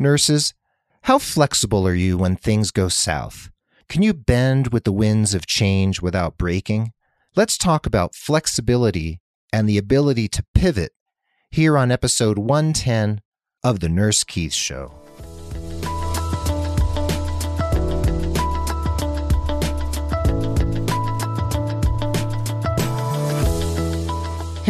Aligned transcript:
Nurses, 0.00 0.54
how 1.02 1.18
flexible 1.18 1.86
are 1.86 1.94
you 1.94 2.16
when 2.16 2.34
things 2.34 2.70
go 2.70 2.88
south? 2.88 3.50
Can 3.86 4.00
you 4.00 4.14
bend 4.14 4.72
with 4.72 4.84
the 4.84 4.92
winds 4.92 5.34
of 5.34 5.46
change 5.46 6.00
without 6.00 6.38
breaking? 6.38 6.92
Let's 7.36 7.58
talk 7.58 7.84
about 7.84 8.14
flexibility 8.14 9.20
and 9.52 9.68
the 9.68 9.76
ability 9.76 10.26
to 10.28 10.44
pivot 10.54 10.92
here 11.50 11.76
on 11.76 11.92
episode 11.92 12.38
110 12.38 13.20
of 13.62 13.80
The 13.80 13.90
Nurse 13.90 14.24
Keith 14.24 14.54
Show. 14.54 14.94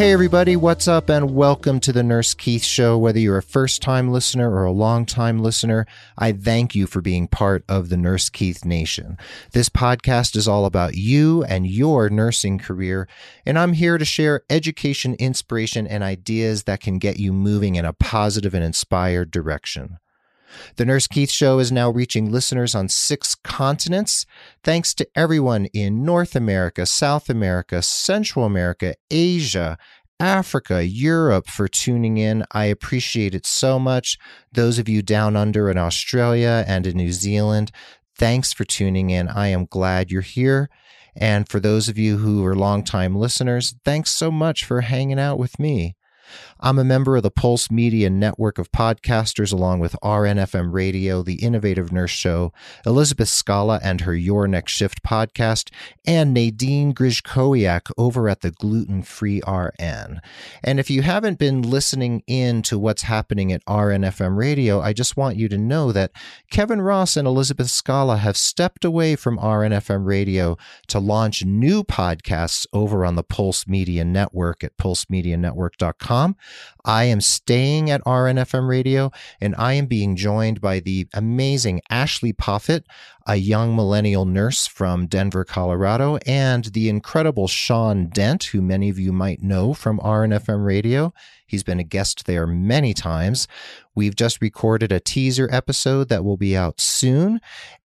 Hey, 0.00 0.12
everybody, 0.12 0.56
what's 0.56 0.88
up, 0.88 1.10
and 1.10 1.34
welcome 1.34 1.78
to 1.80 1.92
the 1.92 2.02
Nurse 2.02 2.32
Keith 2.32 2.64
Show. 2.64 2.96
Whether 2.96 3.18
you're 3.18 3.36
a 3.36 3.42
first 3.42 3.82
time 3.82 4.10
listener 4.10 4.50
or 4.50 4.64
a 4.64 4.72
long 4.72 5.04
time 5.04 5.40
listener, 5.40 5.86
I 6.16 6.32
thank 6.32 6.74
you 6.74 6.86
for 6.86 7.02
being 7.02 7.28
part 7.28 7.66
of 7.68 7.90
the 7.90 7.98
Nurse 7.98 8.30
Keith 8.30 8.64
Nation. 8.64 9.18
This 9.52 9.68
podcast 9.68 10.36
is 10.36 10.48
all 10.48 10.64
about 10.64 10.94
you 10.94 11.44
and 11.44 11.66
your 11.66 12.08
nursing 12.08 12.58
career, 12.58 13.08
and 13.44 13.58
I'm 13.58 13.74
here 13.74 13.98
to 13.98 14.04
share 14.06 14.40
education, 14.48 15.16
inspiration, 15.18 15.86
and 15.86 16.02
ideas 16.02 16.62
that 16.62 16.80
can 16.80 16.98
get 16.98 17.18
you 17.18 17.34
moving 17.34 17.74
in 17.74 17.84
a 17.84 17.92
positive 17.92 18.54
and 18.54 18.64
inspired 18.64 19.30
direction. 19.30 19.98
The 20.76 20.84
Nurse 20.84 21.06
Keith 21.06 21.30
Show 21.30 21.58
is 21.58 21.70
now 21.70 21.90
reaching 21.90 22.30
listeners 22.30 22.74
on 22.74 22.88
six 22.88 23.34
continents. 23.34 24.26
Thanks 24.64 24.94
to 24.94 25.08
everyone 25.14 25.66
in 25.66 26.04
North 26.04 26.34
America, 26.34 26.86
South 26.86 27.30
America, 27.30 27.82
Central 27.82 28.44
America, 28.44 28.94
Asia, 29.10 29.78
Africa, 30.20 30.86
Europe 30.86 31.46
for 31.48 31.66
tuning 31.66 32.18
in. 32.18 32.44
I 32.52 32.66
appreciate 32.66 33.34
it 33.34 33.46
so 33.46 33.78
much. 33.78 34.18
Those 34.52 34.78
of 34.78 34.88
you 34.88 35.02
down 35.02 35.34
under 35.34 35.70
in 35.70 35.78
Australia 35.78 36.64
and 36.68 36.86
in 36.86 36.96
New 36.96 37.12
Zealand, 37.12 37.72
thanks 38.16 38.52
for 38.52 38.64
tuning 38.64 39.10
in. 39.10 39.28
I 39.28 39.48
am 39.48 39.64
glad 39.64 40.10
you're 40.10 40.22
here. 40.22 40.68
And 41.16 41.48
for 41.48 41.58
those 41.58 41.88
of 41.88 41.98
you 41.98 42.18
who 42.18 42.44
are 42.44 42.54
longtime 42.54 43.16
listeners, 43.16 43.74
thanks 43.84 44.10
so 44.10 44.30
much 44.30 44.64
for 44.64 44.82
hanging 44.82 45.18
out 45.18 45.38
with 45.38 45.58
me. 45.58 45.96
I'm 46.62 46.78
a 46.78 46.84
member 46.84 47.16
of 47.16 47.22
the 47.22 47.30
Pulse 47.30 47.70
Media 47.70 48.10
network 48.10 48.58
of 48.58 48.70
podcasters, 48.70 49.50
along 49.50 49.80
with 49.80 49.96
RNFM 50.02 50.74
Radio, 50.74 51.22
The 51.22 51.36
Innovative 51.36 51.90
Nurse 51.90 52.10
Show, 52.10 52.52
Elizabeth 52.84 53.30
Scala 53.30 53.80
and 53.82 54.02
her 54.02 54.14
Your 54.14 54.46
Next 54.46 54.72
Shift 54.72 55.02
podcast, 55.02 55.72
and 56.06 56.34
Nadine 56.34 56.92
Grzeskowiak 56.92 57.90
over 57.96 58.28
at 58.28 58.42
the 58.42 58.50
Gluten 58.50 59.02
Free 59.02 59.40
RN. 59.48 60.20
And 60.62 60.78
if 60.78 60.90
you 60.90 61.00
haven't 61.00 61.38
been 61.38 61.62
listening 61.62 62.22
in 62.26 62.60
to 62.62 62.78
what's 62.78 63.02
happening 63.02 63.52
at 63.52 63.64
RNFM 63.64 64.36
Radio, 64.36 64.82
I 64.82 64.92
just 64.92 65.16
want 65.16 65.36
you 65.36 65.48
to 65.48 65.56
know 65.56 65.92
that 65.92 66.12
Kevin 66.50 66.82
Ross 66.82 67.16
and 67.16 67.26
Elizabeth 67.26 67.70
Scala 67.70 68.18
have 68.18 68.36
stepped 68.36 68.84
away 68.84 69.16
from 69.16 69.38
RNFM 69.38 70.04
Radio 70.04 70.58
to 70.88 70.98
launch 70.98 71.42
new 71.42 71.82
podcasts 71.82 72.66
over 72.74 73.06
on 73.06 73.14
the 73.14 73.22
Pulse 73.22 73.66
Media 73.66 74.04
Network 74.04 74.62
at 74.62 74.76
pulsemedianetwork.com. 74.76 76.36
I 76.84 77.04
am 77.04 77.20
staying 77.20 77.90
at 77.90 78.04
RNFM 78.04 78.68
Radio 78.68 79.10
and 79.40 79.54
I 79.56 79.74
am 79.74 79.86
being 79.86 80.16
joined 80.16 80.60
by 80.60 80.80
the 80.80 81.08
amazing 81.12 81.82
Ashley 81.90 82.32
Poffitt, 82.32 82.86
a 83.26 83.36
young 83.36 83.76
millennial 83.76 84.24
nurse 84.24 84.66
from 84.66 85.06
Denver, 85.06 85.44
Colorado, 85.44 86.16
and 86.26 86.64
the 86.66 86.88
incredible 86.88 87.48
Sean 87.48 88.08
Dent, 88.08 88.44
who 88.44 88.62
many 88.62 88.88
of 88.88 88.98
you 88.98 89.12
might 89.12 89.42
know 89.42 89.74
from 89.74 89.98
RNFM 90.00 90.64
Radio. 90.64 91.12
He's 91.46 91.62
been 91.62 91.80
a 91.80 91.84
guest 91.84 92.26
there 92.26 92.46
many 92.46 92.94
times. 92.94 93.48
We've 93.94 94.14
just 94.14 94.40
recorded 94.40 94.92
a 94.92 95.00
teaser 95.00 95.48
episode 95.50 96.08
that 96.08 96.24
will 96.24 96.36
be 96.36 96.56
out 96.56 96.80
soon, 96.80 97.40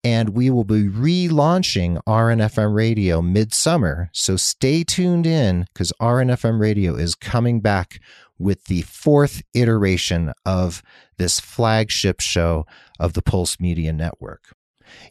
and 0.04 0.30
we 0.30 0.50
will 0.50 0.64
be 0.64 0.84
relaunching 0.84 1.98
RNFM 2.06 2.74
Radio 2.74 3.22
midsummer. 3.22 4.10
So 4.12 4.36
stay 4.36 4.84
tuned 4.84 5.26
in 5.26 5.66
because 5.72 5.92
RNFM 6.00 6.60
Radio 6.60 6.94
is 6.94 7.14
coming 7.14 7.60
back 7.60 8.00
with 8.38 8.64
the 8.64 8.82
fourth 8.82 9.42
iteration 9.54 10.32
of 10.44 10.82
this 11.18 11.40
flagship 11.40 12.20
show 12.20 12.66
of 12.98 13.12
the 13.12 13.22
Pulse 13.22 13.60
Media 13.60 13.92
Network. 13.92 14.54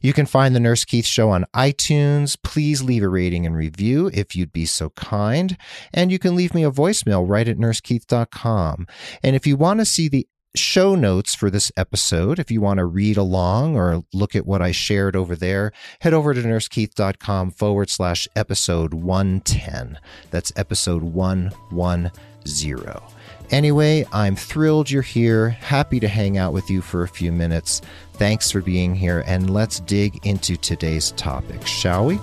You 0.02 0.14
can 0.14 0.26
find 0.26 0.56
the 0.56 0.60
Nurse 0.60 0.86
Keith 0.86 1.06
Show 1.06 1.30
on 1.30 1.46
iTunes. 1.56 2.38
Please 2.42 2.84
leave 2.84 3.04
a 3.04 3.10
rating 3.10 3.46
and 3.46 3.56
review 3.56 4.10
if 4.14 4.36
you'd 4.36 4.54
be 4.54 4.66
so 4.66 4.92
kind. 4.92 5.58
And 5.94 6.12
you 6.12 6.20
can 6.20 6.36
leave 6.36 6.54
me 6.54 6.64
a 6.64 6.72
voicemail 6.72 7.28
right 7.28 7.48
at 7.48 7.58
nursekeith.com. 7.58 8.88
And 9.24 9.36
if 9.36 9.48
you 9.48 9.58
want 9.58 9.80
to 9.80 9.86
see 9.86 10.08
the 10.08 10.28
show 10.56 10.96
notes 10.96 11.34
for 11.34 11.50
this 11.50 11.72
episode. 11.76 12.40
If 12.40 12.52
you 12.52 12.62
want 12.62 12.78
to 12.78 12.86
read 12.86 13.18
along 13.18 13.76
or 13.76 14.04
look 14.14 14.36
at 14.36 14.46
what 14.46 14.62
I 14.62 14.72
shared 14.72 15.16
over 15.16 15.36
there, 15.36 15.72
head 16.02 16.14
over 16.14 16.34
to 16.34 16.42
nursekeith.com 16.42 17.52
forward 17.52 17.90
slash 17.90 18.28
episode 18.36 18.94
110. 18.94 20.00
That's 20.32 20.54
episode 20.56 21.04
110. 21.04 23.13
Anyway, 23.52 24.06
I'm 24.12 24.36
thrilled 24.36 24.90
you're 24.90 25.02
here. 25.02 25.50
Happy 25.50 26.00
to 26.00 26.08
hang 26.08 26.38
out 26.38 26.54
with 26.54 26.70
you 26.70 26.82
for 26.82 27.04
a 27.04 27.08
few 27.08 27.32
minutes. 27.32 27.82
Thanks 28.14 28.50
for 28.50 28.62
being 28.62 28.96
here, 28.96 29.24
and 29.28 29.50
let's 29.50 29.80
dig 29.82 30.26
into 30.26 30.56
today's 30.58 31.12
topic, 31.12 31.66
shall 31.68 32.06
we? 32.06 32.20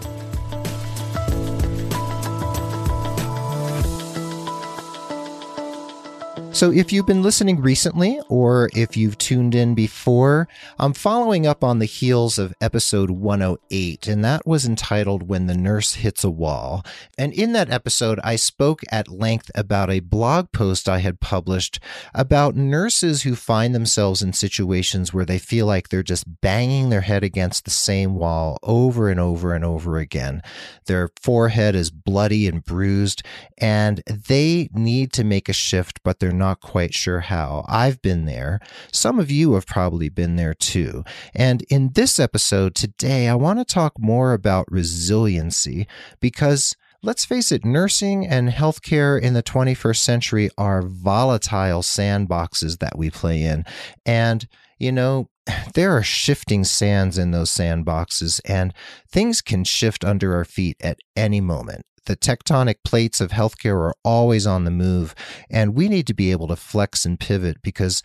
So, 6.53 6.73
if 6.73 6.93
you've 6.93 7.07
been 7.07 7.23
listening 7.23 7.61
recently 7.61 8.21
or 8.29 8.71
if 8.75 8.97
you've 8.97 9.17
tuned 9.17 9.55
in 9.55 9.75
before, 9.77 10.49
I'm 10.81 10.93
following 10.93 11.47
up 11.47 11.63
on 11.63 11.79
the 11.79 11.87
heels 11.87 12.41
of 12.41 12.53
episode 12.61 13.09
108, 13.09 14.09
and 14.09 14.25
that 14.25 14.45
was 14.45 14.67
entitled 14.67 15.29
When 15.29 15.47
the 15.47 15.57
Nurse 15.57 15.95
Hits 15.95 16.25
a 16.25 16.29
Wall. 16.29 16.85
And 17.17 17.33
in 17.33 17.53
that 17.53 17.71
episode, 17.71 18.19
I 18.25 18.35
spoke 18.35 18.81
at 18.91 19.09
length 19.09 19.49
about 19.55 19.91
a 19.91 20.01
blog 20.01 20.51
post 20.51 20.89
I 20.89 20.99
had 20.99 21.21
published 21.21 21.79
about 22.15 22.57
nurses 22.57 23.23
who 23.23 23.37
find 23.37 23.73
themselves 23.73 24.21
in 24.21 24.33
situations 24.33 25.15
where 25.15 25.25
they 25.25 25.39
feel 25.39 25.67
like 25.67 25.89
they're 25.89 26.03
just 26.03 26.41
banging 26.41 26.91
their 26.91 27.03
head 27.03 27.23
against 27.23 27.65
the 27.65 27.71
same 27.71 28.17
wall 28.17 28.59
over 28.65 29.09
and 29.09 29.21
over 29.21 29.55
and 29.55 29.65
over 29.65 29.99
again. 29.99 30.43
Their 30.87 31.11
forehead 31.23 31.77
is 31.77 31.93
bloody 31.93 32.49
and 32.49 32.65
bruised, 32.65 33.23
and 33.57 34.03
they 34.07 34.69
need 34.75 35.13
to 35.13 35.23
make 35.23 35.49
a 35.49 35.55
shift, 35.55 36.01
but 36.03 36.19
they're 36.19 36.40
not 36.41 36.61
quite 36.61 36.93
sure 36.93 37.21
how. 37.21 37.65
I've 37.69 38.03
been 38.03 38.25
there. 38.25 38.59
Some 38.93 39.21
of 39.21 39.31
you 39.31 39.53
have 39.55 39.67
probably 39.67 40.09
been 40.09 40.35
there 40.35 40.55
too. 40.55 41.05
And 41.35 41.63
in 41.71 41.93
this 41.93 42.19
episode 42.19 42.75
today, 42.75 43.29
I 43.29 43.35
want 43.37 43.61
to 43.61 43.65
talk 43.65 43.93
more 43.99 44.33
about 44.33 44.71
resiliency 44.71 45.87
because 46.19 46.75
let's 47.03 47.25
face 47.25 47.53
it, 47.53 47.65
nursing 47.65 48.27
and 48.27 48.49
healthcare 48.49 49.21
in 49.21 49.35
the 49.35 49.43
21st 49.43 49.99
century 49.99 50.51
are 50.59 50.83
volatile 50.83 51.83
sandboxes 51.83 52.79
that 52.79 52.99
we 52.99 53.11
play 53.11 53.43
in. 53.43 53.65
And, 54.05 54.49
you 54.79 54.91
know, 54.91 55.29
there 55.75 55.97
are 55.97 56.03
shifting 56.03 56.65
sands 56.65 57.19
in 57.19 57.31
those 57.31 57.51
sandboxes, 57.51 58.41
and 58.45 58.75
things 59.09 59.41
can 59.41 59.65
shift 59.65 60.05
under 60.05 60.35
our 60.35 60.45
feet 60.45 60.77
at 60.81 60.99
any 61.17 61.41
moment 61.41 61.85
the 62.07 62.17
tectonic 62.17 62.77
plates 62.85 63.21
of 63.21 63.31
healthcare 63.31 63.77
are 63.77 63.95
always 64.05 64.47
on 64.47 64.65
the 64.65 64.71
move, 64.71 65.15
and 65.51 65.75
we 65.75 65.89
need 65.89 66.07
to 66.07 66.15
be 66.15 66.31
able 66.31 66.49
to 66.49 66.57
flex 66.57 67.05
and 67.05 67.21
pivot 67.21 67.63
because 67.63 68.03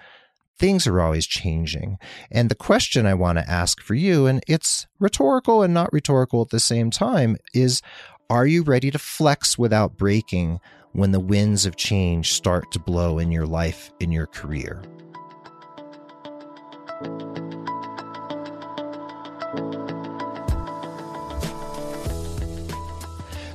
things 0.58 0.88
are 0.88 1.02
always 1.02 1.26
changing. 1.26 1.98
And 2.32 2.50
the 2.50 2.56
question 2.56 3.06
I 3.06 3.14
want 3.14 3.38
to 3.38 3.50
ask 3.50 3.82
for 3.82 3.94
you, 3.96 4.26
and 4.26 4.44
it's 4.48 4.88
rhetorical 5.00 5.62
and 5.62 5.74
not 5.74 5.92
rhetorical 5.92 6.42
at 6.42 6.50
the 6.50 6.60
same 6.60 6.92
time, 6.92 7.38
is 7.54 7.82
are 8.30 8.48
you 8.48 8.64
ready 8.64 8.92
to 8.92 9.00
flex 9.00 9.58
without 9.58 9.98
breaking 9.98 10.60
when 10.94 11.12
the 11.12 11.20
winds 11.20 11.66
of 11.66 11.76
change 11.76 12.32
start 12.32 12.72
to 12.72 12.80
blow 12.80 13.20
in 13.20 13.32
your 13.32 13.46
life, 13.46 13.92
in 14.00 14.12
your 14.12 14.28
career? 14.28 14.82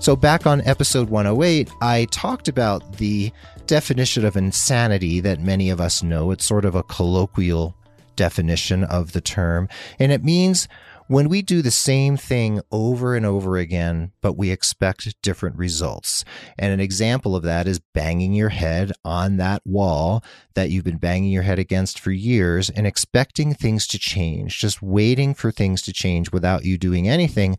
So, 0.01 0.17
back 0.17 0.47
on 0.47 0.63
episode 0.63 1.11
108, 1.11 1.71
I 1.83 2.07
talked 2.07 2.49
about 2.49 2.97
the 2.97 3.31
definition 3.67 4.25
of 4.25 4.35
insanity 4.35 5.21
that 5.21 5.41
many 5.41 5.69
of 5.69 5.79
us 5.79 6.03
know. 6.03 6.31
It's 6.31 6.47
sort 6.47 6.65
of 6.65 6.75
a 6.75 6.83
colloquial 6.85 7.77
definition 8.17 8.83
of 8.85 9.13
the 9.13 9.21
term, 9.21 9.69
and 9.99 10.11
it 10.11 10.25
means 10.25 10.69
when 11.11 11.29
we 11.29 11.43
do 11.43 11.61
the 11.61 11.73
same 11.73 12.17
thing 12.17 12.63
over 12.71 13.17
and 13.17 13.27
over 13.27 13.59
again, 13.59 14.13
but 14.23 14.39
we 14.39 14.51
expect 14.51 15.21
different 15.23 15.57
results. 15.57 16.25
And 16.57 16.73
an 16.73 16.79
example 16.79 17.35
of 17.35 17.43
that 17.43 17.67
is 17.67 17.81
banging 17.81 18.33
your 18.33 18.51
head 18.51 18.93
on 19.05 19.37
that 19.39 19.61
wall 19.67 20.25
that 20.55 20.71
you've 20.71 20.85
been 20.85 20.99
banging 20.99 21.33
your 21.33 21.43
head 21.43 21.59
against 21.59 21.99
for 21.99 22.13
years 22.13 22.71
and 22.71 22.87
expecting 22.87 23.53
things 23.53 23.89
to 23.89 23.99
change, 23.99 24.61
just 24.61 24.83
waiting 24.83 25.35
for 25.35 25.51
things 25.51 25.83
to 25.83 25.93
change 25.93 26.31
without 26.31 26.65
you 26.65 26.79
doing 26.79 27.09
anything 27.09 27.59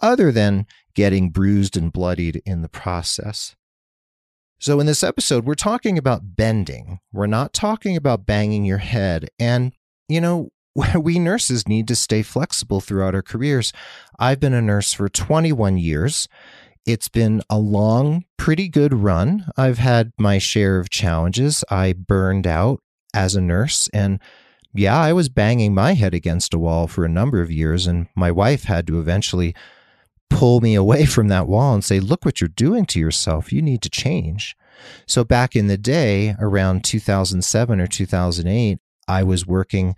other 0.00 0.30
than 0.30 0.64
getting 0.94 1.30
bruised 1.30 1.76
and 1.76 1.92
bloodied 1.92 2.42
in 2.44 2.62
the 2.62 2.68
process. 2.68 3.54
So, 4.58 4.78
in 4.78 4.86
this 4.86 5.02
episode, 5.02 5.44
we're 5.44 5.54
talking 5.54 5.98
about 5.98 6.36
bending. 6.36 7.00
We're 7.12 7.26
not 7.26 7.52
talking 7.52 7.96
about 7.96 8.26
banging 8.26 8.64
your 8.64 8.78
head. 8.78 9.28
And, 9.38 9.72
you 10.08 10.20
know, 10.20 10.50
we 11.00 11.18
nurses 11.18 11.66
need 11.66 11.88
to 11.88 11.96
stay 11.96 12.22
flexible 12.22 12.80
throughout 12.80 13.14
our 13.14 13.22
careers. 13.22 13.72
I've 14.18 14.40
been 14.40 14.54
a 14.54 14.62
nurse 14.62 14.92
for 14.92 15.08
21 15.08 15.78
years. 15.78 16.28
It's 16.86 17.08
been 17.08 17.42
a 17.50 17.58
long, 17.58 18.24
pretty 18.36 18.68
good 18.68 18.94
run. 18.94 19.46
I've 19.56 19.78
had 19.78 20.12
my 20.18 20.38
share 20.38 20.78
of 20.78 20.90
challenges. 20.90 21.64
I 21.70 21.92
burned 21.92 22.46
out 22.46 22.80
as 23.14 23.34
a 23.34 23.40
nurse 23.40 23.88
and 23.92 24.20
yeah, 24.74 24.98
I 24.98 25.12
was 25.12 25.28
banging 25.28 25.74
my 25.74 25.92
head 25.94 26.14
against 26.14 26.54
a 26.54 26.58
wall 26.58 26.86
for 26.86 27.04
a 27.04 27.08
number 27.08 27.42
of 27.42 27.50
years, 27.50 27.86
and 27.86 28.08
my 28.16 28.30
wife 28.30 28.64
had 28.64 28.86
to 28.86 28.98
eventually 28.98 29.54
pull 30.32 30.60
me 30.60 30.74
away 30.74 31.04
from 31.06 31.28
that 31.28 31.46
wall 31.46 31.74
and 31.74 31.84
say, 31.84 32.00
Look 32.00 32.24
what 32.24 32.40
you're 32.40 32.48
doing 32.48 32.86
to 32.86 32.98
yourself. 32.98 33.52
You 33.52 33.62
need 33.62 33.82
to 33.82 33.90
change. 33.90 34.56
So, 35.06 35.24
back 35.24 35.54
in 35.54 35.68
the 35.68 35.78
day, 35.78 36.34
around 36.40 36.84
2007 36.84 37.80
or 37.80 37.86
2008, 37.86 38.78
I 39.08 39.22
was 39.22 39.46
working 39.46 39.94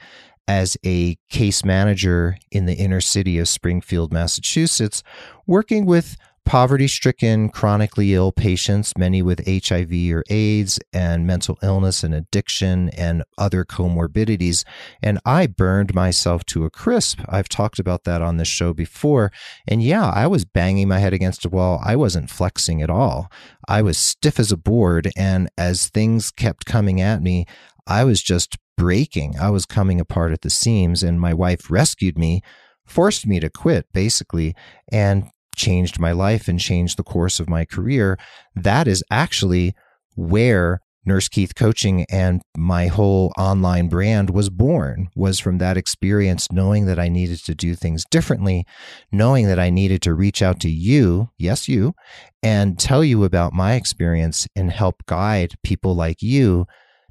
as 0.46 0.76
a 0.84 1.16
case 1.31 1.64
manager 1.64 2.36
in 2.50 2.66
the 2.66 2.75
inner 2.75 3.00
city 3.00 3.38
of 3.38 3.48
Springfield, 3.48 4.12
Massachusetts, 4.12 5.02
working 5.46 5.86
with 5.86 6.16
poverty 6.44 6.88
stricken, 6.88 7.49
chronically 7.49 8.14
ill 8.14 8.32
patients, 8.32 8.93
many 8.96 9.23
with 9.23 9.46
HIV 9.46 9.93
or 10.12 10.25
AIDS 10.29 10.79
and 10.93 11.26
mental 11.26 11.58
illness 11.62 12.05
and 12.05 12.14
addiction 12.14 12.91
and 12.91 13.25
other 13.38 13.64
comorbidities. 13.64 14.64
And 15.02 15.19
I 15.25 15.46
burned 15.46 15.94
myself 15.94 16.44
to 16.46 16.64
a 16.64 16.70
crisp. 16.70 17.20
I've 17.29 17.49
talked 17.49 17.79
about 17.79 18.05
that 18.05 18.23
on 18.23 18.37
this 18.37 18.49
show 18.49 18.73
before. 18.75 19.32
And 19.67 19.82
yeah, 19.82 20.11
I 20.11 20.26
was 20.26 20.44
banging 20.44 20.88
my 20.88 20.99
head 20.99 21.12
against 21.12 21.44
a 21.44 21.49
wall. 21.49 21.81
I 21.85 21.96
wasn't 21.96 22.31
flexing 22.31 22.82
at 22.82 22.91
all. 22.91 23.31
I 23.67 23.82
was 23.82 23.96
stiff 23.96 24.38
as 24.38 24.52
a 24.52 24.56
board. 24.56 25.11
And 25.17 25.49
as 25.56 25.88
things 25.88 26.31
kept 26.31 26.67
coming 26.67 27.00
at 27.00 27.23
me, 27.23 27.46
I 27.87 28.05
was 28.05 28.23
just 28.23 28.58
breaking. 28.76 29.38
I 29.38 29.50
was 29.50 29.67
coming 29.67 30.00
apart 30.00 30.32
at 30.32 30.43
the 30.43 30.50
seams, 30.50 31.02
and 31.02 31.20
my 31.20 31.35
wife 31.35 31.70
rescued 31.70 32.19
me, 32.19 32.43
forced 32.87 33.26
me 33.26 33.41
to 33.41 33.50
quit, 33.50 33.87
basically, 33.93 34.55
and 34.91 35.31
changed 35.54 35.98
my 35.98 36.12
life 36.12 36.48
and 36.48 36.58
changed 36.58 36.96
the 36.96 37.04
course 37.04 37.40
of 37.40 37.48
my 37.48 37.64
career. 37.64 38.18
That 38.54 38.88
is 38.88 39.02
actually 39.10 39.74
where 40.16 40.80
Nurse 41.06 41.28
Keith 41.28 41.54
coaching 41.54 42.06
and 42.10 42.40
my 42.56 42.86
whole 42.86 43.32
online 43.36 43.88
brand 43.88 44.30
was 44.30 44.48
born 44.48 45.08
was 45.14 45.38
from 45.38 45.58
that 45.58 45.76
experience 45.76 46.50
knowing 46.50 46.86
that 46.86 46.98
I 46.98 47.08
needed 47.08 47.44
to 47.44 47.54
do 47.54 47.74
things 47.74 48.04
differently, 48.10 48.64
knowing 49.12 49.46
that 49.46 49.58
I 49.58 49.68
needed 49.68 50.00
to 50.02 50.14
reach 50.14 50.40
out 50.40 50.60
to 50.60 50.70
you, 50.70 51.28
yes 51.36 51.68
you, 51.68 51.94
and 52.42 52.78
tell 52.78 53.04
you 53.04 53.24
about 53.24 53.52
my 53.52 53.74
experience 53.74 54.48
and 54.56 54.70
help 54.70 55.04
guide 55.06 55.54
people 55.62 55.94
like 55.94 56.22
you 56.22 56.66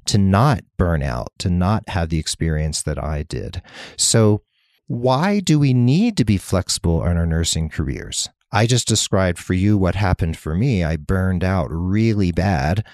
to 0.06 0.18
not 0.18 0.62
burn 0.76 1.02
out, 1.02 1.28
to 1.38 1.48
not 1.48 1.88
have 1.88 2.08
the 2.08 2.18
experience 2.18 2.82
that 2.82 3.02
I 3.02 3.22
did. 3.22 3.62
So, 3.96 4.42
why 4.86 5.40
do 5.40 5.58
we 5.58 5.72
need 5.72 6.16
to 6.16 6.24
be 6.24 6.36
flexible 6.36 7.04
in 7.04 7.16
our 7.16 7.26
nursing 7.26 7.68
careers? 7.68 8.28
I 8.52 8.66
just 8.66 8.86
described 8.86 9.38
for 9.38 9.54
you 9.54 9.76
what 9.76 9.94
happened 9.94 10.36
for 10.36 10.54
me. 10.54 10.84
I 10.84 10.96
burned 10.96 11.42
out 11.42 11.66
really 11.70 12.30
bad, 12.30 12.86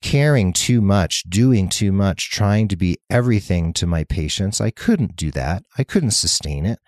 caring 0.00 0.52
too 0.52 0.80
much, 0.80 1.24
doing 1.24 1.68
too 1.68 1.92
much, 1.92 2.30
trying 2.30 2.68
to 2.68 2.76
be 2.76 2.98
everything 3.10 3.72
to 3.74 3.86
my 3.86 4.04
patients. 4.04 4.60
I 4.60 4.70
couldn't 4.70 5.16
do 5.16 5.30
that. 5.32 5.64
I 5.76 5.84
couldn't 5.84 6.12
sustain 6.12 6.64
it. 6.64 6.78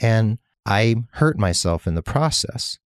And 0.00 0.38
I 0.66 0.96
hurt 1.12 1.38
myself 1.38 1.86
in 1.86 1.94
the 1.94 2.02
process. 2.02 2.78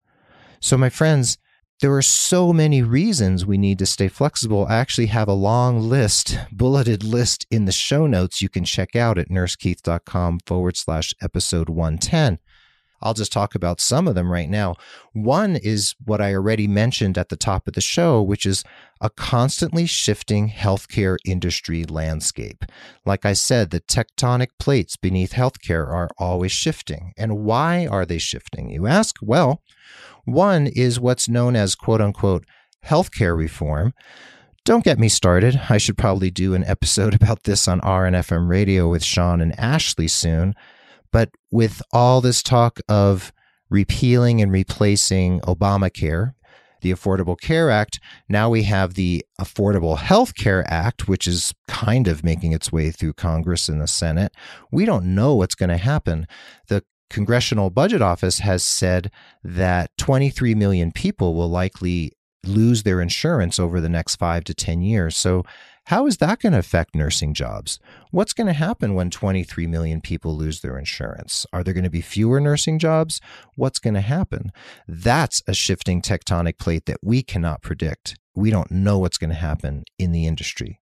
So, 0.60 0.76
my 0.76 0.90
friends, 0.90 1.38
there 1.80 1.94
are 1.94 2.02
so 2.02 2.52
many 2.52 2.82
reasons 2.82 3.44
we 3.44 3.58
need 3.58 3.78
to 3.80 3.86
stay 3.86 4.08
flexible. 4.08 4.66
I 4.68 4.76
actually 4.76 5.06
have 5.06 5.28
a 5.28 5.32
long 5.32 5.80
list, 5.80 6.38
bulleted 6.52 7.02
list 7.02 7.46
in 7.50 7.64
the 7.64 7.72
show 7.72 8.06
notes 8.06 8.40
you 8.40 8.48
can 8.48 8.64
check 8.64 8.94
out 8.94 9.18
at 9.18 9.28
nursekeith.com 9.28 10.40
forward 10.46 10.76
slash 10.76 11.12
episode 11.20 11.68
110. 11.68 12.38
I'll 13.02 13.14
just 13.14 13.32
talk 13.32 13.54
about 13.54 13.82
some 13.82 14.08
of 14.08 14.14
them 14.14 14.32
right 14.32 14.48
now. 14.48 14.76
One 15.12 15.56
is 15.56 15.94
what 16.02 16.22
I 16.22 16.32
already 16.34 16.66
mentioned 16.66 17.18
at 17.18 17.28
the 17.28 17.36
top 17.36 17.68
of 17.68 17.74
the 17.74 17.82
show, 17.82 18.22
which 18.22 18.46
is 18.46 18.64
a 19.00 19.10
constantly 19.10 19.84
shifting 19.84 20.48
healthcare 20.48 21.18
industry 21.26 21.84
landscape. 21.84 22.64
Like 23.04 23.26
I 23.26 23.34
said, 23.34 23.70
the 23.70 23.80
tectonic 23.80 24.48
plates 24.58 24.96
beneath 24.96 25.32
healthcare 25.32 25.86
are 25.86 26.08
always 26.16 26.52
shifting. 26.52 27.12
And 27.18 27.44
why 27.44 27.86
are 27.86 28.06
they 28.06 28.18
shifting? 28.18 28.70
You 28.70 28.86
ask? 28.86 29.16
Well, 29.20 29.60
one 30.24 30.66
is 30.66 31.00
what's 31.00 31.28
known 31.28 31.56
as 31.56 31.74
quote 31.74 32.00
unquote 32.00 32.44
healthcare 32.84 33.36
reform. 33.36 33.94
Don't 34.64 34.84
get 34.84 34.98
me 34.98 35.08
started. 35.08 35.60
I 35.68 35.78
should 35.78 35.98
probably 35.98 36.30
do 36.30 36.54
an 36.54 36.64
episode 36.64 37.14
about 37.20 37.44
this 37.44 37.68
on 37.68 37.80
RNFM 37.80 38.48
radio 38.48 38.88
with 38.88 39.04
Sean 39.04 39.40
and 39.40 39.58
Ashley 39.58 40.08
soon. 40.08 40.54
But 41.12 41.30
with 41.50 41.80
all 41.92 42.20
this 42.20 42.42
talk 42.42 42.80
of 42.88 43.32
repealing 43.70 44.40
and 44.40 44.50
replacing 44.50 45.40
Obamacare, 45.40 46.34
the 46.80 46.90
Affordable 46.90 47.40
Care 47.40 47.70
Act, 47.70 48.00
now 48.28 48.50
we 48.50 48.64
have 48.64 48.94
the 48.94 49.24
Affordable 49.40 49.98
Health 49.98 50.34
Care 50.34 50.64
Act, 50.66 51.08
which 51.08 51.26
is 51.26 51.52
kind 51.68 52.08
of 52.08 52.24
making 52.24 52.52
its 52.52 52.72
way 52.72 52.90
through 52.90 53.14
Congress 53.14 53.68
and 53.68 53.80
the 53.80 53.86
Senate. 53.86 54.32
We 54.70 54.84
don't 54.84 55.14
know 55.14 55.34
what's 55.34 55.54
going 55.54 55.70
to 55.70 55.76
happen. 55.76 56.26
The 56.68 56.84
Congressional 57.10 57.70
Budget 57.70 58.02
Office 58.02 58.40
has 58.40 58.64
said 58.64 59.10
that 59.42 59.90
23 59.98 60.54
million 60.54 60.92
people 60.92 61.34
will 61.34 61.50
likely 61.50 62.12
lose 62.44 62.82
their 62.82 63.00
insurance 63.00 63.58
over 63.58 63.80
the 63.80 63.88
next 63.88 64.16
five 64.16 64.44
to 64.44 64.54
10 64.54 64.82
years. 64.82 65.16
So, 65.16 65.44
how 65.88 66.06
is 66.06 66.16
that 66.16 66.40
going 66.40 66.54
to 66.54 66.58
affect 66.58 66.94
nursing 66.94 67.34
jobs? 67.34 67.78
What's 68.10 68.32
going 68.32 68.46
to 68.46 68.54
happen 68.54 68.94
when 68.94 69.10
23 69.10 69.66
million 69.66 70.00
people 70.00 70.34
lose 70.34 70.62
their 70.62 70.78
insurance? 70.78 71.44
Are 71.52 71.62
there 71.62 71.74
going 71.74 71.84
to 71.84 71.90
be 71.90 72.00
fewer 72.00 72.40
nursing 72.40 72.78
jobs? 72.78 73.20
What's 73.56 73.78
going 73.78 73.92
to 73.92 74.00
happen? 74.00 74.50
That's 74.88 75.42
a 75.46 75.52
shifting 75.52 76.00
tectonic 76.00 76.58
plate 76.58 76.86
that 76.86 77.00
we 77.02 77.22
cannot 77.22 77.60
predict. 77.60 78.16
We 78.34 78.50
don't 78.50 78.70
know 78.70 78.98
what's 78.98 79.18
going 79.18 79.30
to 79.30 79.36
happen 79.36 79.84
in 79.98 80.12
the 80.12 80.26
industry. 80.26 80.80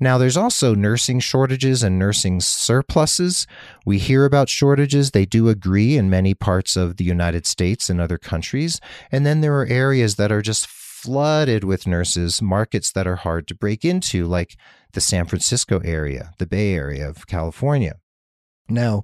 Now, 0.00 0.18
there's 0.18 0.36
also 0.36 0.74
nursing 0.74 1.20
shortages 1.20 1.82
and 1.82 1.98
nursing 1.98 2.40
surpluses. 2.40 3.46
We 3.86 3.98
hear 3.98 4.24
about 4.24 4.48
shortages. 4.48 5.10
They 5.10 5.24
do 5.24 5.48
agree 5.48 5.96
in 5.96 6.10
many 6.10 6.34
parts 6.34 6.76
of 6.76 6.96
the 6.96 7.04
United 7.04 7.46
States 7.46 7.88
and 7.88 8.00
other 8.00 8.18
countries. 8.18 8.80
And 9.10 9.24
then 9.24 9.40
there 9.40 9.58
are 9.58 9.66
areas 9.66 10.16
that 10.16 10.32
are 10.32 10.42
just 10.42 10.66
flooded 10.66 11.64
with 11.64 11.86
nurses, 11.86 12.40
markets 12.40 12.92
that 12.92 13.06
are 13.06 13.16
hard 13.16 13.48
to 13.48 13.54
break 13.54 13.84
into, 13.84 14.24
like 14.24 14.56
the 14.92 15.00
San 15.00 15.26
Francisco 15.26 15.80
area, 15.84 16.32
the 16.38 16.46
Bay 16.46 16.74
Area 16.74 17.08
of 17.08 17.26
California. 17.26 17.94
Now, 18.68 19.02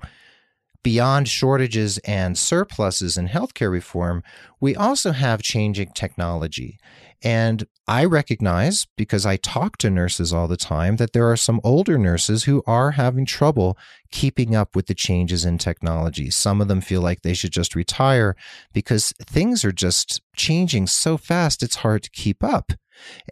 Beyond 0.84 1.28
shortages 1.28 1.98
and 1.98 2.38
surpluses 2.38 3.18
in 3.18 3.28
healthcare 3.28 3.70
reform, 3.70 4.22
we 4.60 4.76
also 4.76 5.10
have 5.10 5.42
changing 5.42 5.90
technology. 5.92 6.78
And 7.22 7.66
I 7.86 8.04
recognize, 8.04 8.86
because 8.96 9.26
I 9.26 9.36
talk 9.36 9.76
to 9.78 9.90
nurses 9.90 10.32
all 10.32 10.46
the 10.46 10.56
time, 10.56 10.96
that 10.96 11.12
there 11.12 11.28
are 11.30 11.36
some 11.36 11.60
older 11.64 11.98
nurses 11.98 12.44
who 12.44 12.62
are 12.66 12.92
having 12.92 13.26
trouble 13.26 13.76
keeping 14.10 14.54
up 14.54 14.76
with 14.76 14.86
the 14.86 14.94
changes 14.94 15.44
in 15.44 15.58
technology. 15.58 16.30
Some 16.30 16.60
of 16.60 16.68
them 16.68 16.80
feel 16.80 17.00
like 17.00 17.22
they 17.22 17.34
should 17.34 17.52
just 17.52 17.74
retire 17.74 18.36
because 18.72 19.12
things 19.20 19.64
are 19.64 19.72
just 19.72 20.20
changing 20.36 20.86
so 20.86 21.16
fast, 21.16 21.62
it's 21.62 21.76
hard 21.76 22.02
to 22.04 22.10
keep 22.10 22.44
up. 22.44 22.72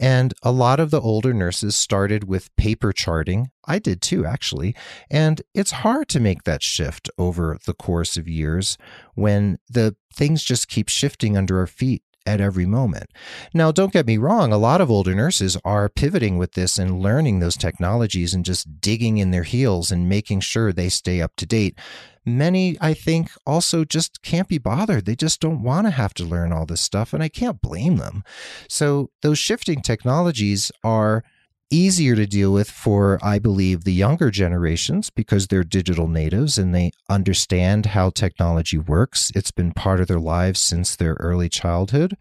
And 0.00 0.34
a 0.42 0.52
lot 0.52 0.80
of 0.80 0.90
the 0.90 1.00
older 1.00 1.34
nurses 1.34 1.76
started 1.76 2.24
with 2.24 2.54
paper 2.56 2.92
charting. 2.92 3.50
I 3.66 3.78
did 3.78 4.00
too, 4.00 4.24
actually. 4.24 4.74
And 5.10 5.42
it's 5.54 5.72
hard 5.72 6.08
to 6.10 6.20
make 6.20 6.44
that 6.44 6.62
shift 6.62 7.10
over 7.18 7.58
the 7.66 7.74
course 7.74 8.16
of 8.16 8.28
years 8.28 8.78
when 9.14 9.58
the 9.68 9.96
things 10.14 10.44
just 10.44 10.68
keep 10.68 10.88
shifting 10.88 11.36
under 11.36 11.58
our 11.58 11.66
feet 11.66 12.02
at 12.26 12.40
every 12.40 12.66
moment. 12.66 13.10
Now, 13.54 13.72
don't 13.72 13.92
get 13.92 14.06
me 14.06 14.18
wrong, 14.18 14.52
a 14.52 14.58
lot 14.58 14.80
of 14.80 14.90
older 14.90 15.14
nurses 15.14 15.56
are 15.64 15.88
pivoting 15.88 16.36
with 16.36 16.52
this 16.52 16.78
and 16.78 17.00
learning 17.00 17.38
those 17.38 17.56
technologies 17.56 18.34
and 18.34 18.44
just 18.44 18.80
digging 18.80 19.18
in 19.18 19.30
their 19.30 19.44
heels 19.44 19.90
and 19.90 20.08
making 20.08 20.40
sure 20.40 20.72
they 20.72 20.88
stay 20.88 21.20
up 21.22 21.36
to 21.36 21.46
date. 21.46 21.78
Many, 22.24 22.76
I 22.80 22.92
think, 22.92 23.30
also 23.46 23.84
just 23.84 24.20
can't 24.22 24.48
be 24.48 24.58
bothered. 24.58 25.04
They 25.04 25.14
just 25.14 25.40
don't 25.40 25.62
want 25.62 25.86
to 25.86 25.92
have 25.92 26.12
to 26.14 26.24
learn 26.24 26.52
all 26.52 26.66
this 26.66 26.80
stuff, 26.80 27.12
and 27.12 27.22
I 27.22 27.28
can't 27.28 27.60
blame 27.60 27.98
them. 27.98 28.24
So, 28.68 29.10
those 29.22 29.38
shifting 29.38 29.80
technologies 29.80 30.72
are 30.82 31.22
easier 31.70 32.14
to 32.14 32.26
deal 32.26 32.52
with 32.52 32.70
for, 32.70 33.18
I 33.22 33.38
believe, 33.38 33.84
the 33.84 33.92
younger 33.92 34.30
generations 34.30 35.10
because 35.10 35.46
they're 35.46 35.64
digital 35.64 36.06
natives 36.08 36.58
and 36.58 36.74
they 36.74 36.92
understand 37.08 37.86
how 37.86 38.10
technology 38.10 38.78
works. 38.78 39.32
It's 39.34 39.50
been 39.50 39.72
part 39.72 40.00
of 40.00 40.06
their 40.06 40.20
lives 40.20 40.60
since 40.60 40.96
their 40.96 41.14
early 41.14 41.48
childhood. 41.48 42.16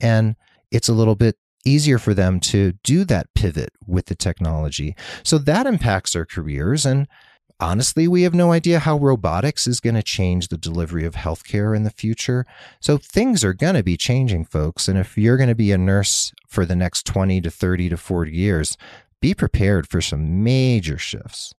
And 0.00 0.36
it's 0.70 0.88
a 0.88 0.94
little 0.94 1.16
bit 1.16 1.36
easier 1.64 1.98
for 1.98 2.14
them 2.14 2.40
to 2.40 2.72
do 2.82 3.04
that 3.04 3.32
pivot 3.34 3.70
with 3.86 4.06
the 4.06 4.14
technology. 4.14 4.94
So 5.22 5.38
that 5.38 5.66
impacts 5.66 6.12
their 6.12 6.26
careers. 6.26 6.86
And 6.86 7.06
Honestly, 7.60 8.08
we 8.08 8.22
have 8.22 8.32
no 8.32 8.52
idea 8.52 8.78
how 8.78 8.96
robotics 8.96 9.66
is 9.66 9.80
going 9.80 9.94
to 9.94 10.02
change 10.02 10.48
the 10.48 10.56
delivery 10.56 11.04
of 11.04 11.14
healthcare 11.14 11.76
in 11.76 11.82
the 11.82 11.90
future. 11.90 12.46
So 12.80 12.96
things 12.96 13.44
are 13.44 13.52
going 13.52 13.74
to 13.74 13.82
be 13.82 13.98
changing, 13.98 14.46
folks. 14.46 14.88
And 14.88 14.98
if 14.98 15.18
you're 15.18 15.36
going 15.36 15.50
to 15.50 15.54
be 15.54 15.70
a 15.70 15.76
nurse 15.76 16.32
for 16.48 16.64
the 16.64 16.74
next 16.74 17.04
20 17.04 17.42
to 17.42 17.50
30 17.50 17.90
to 17.90 17.96
40 17.98 18.32
years, 18.32 18.78
be 19.20 19.34
prepared 19.34 19.86
for 19.86 20.00
some 20.00 20.42
major 20.42 20.96
shifts. 20.96 21.54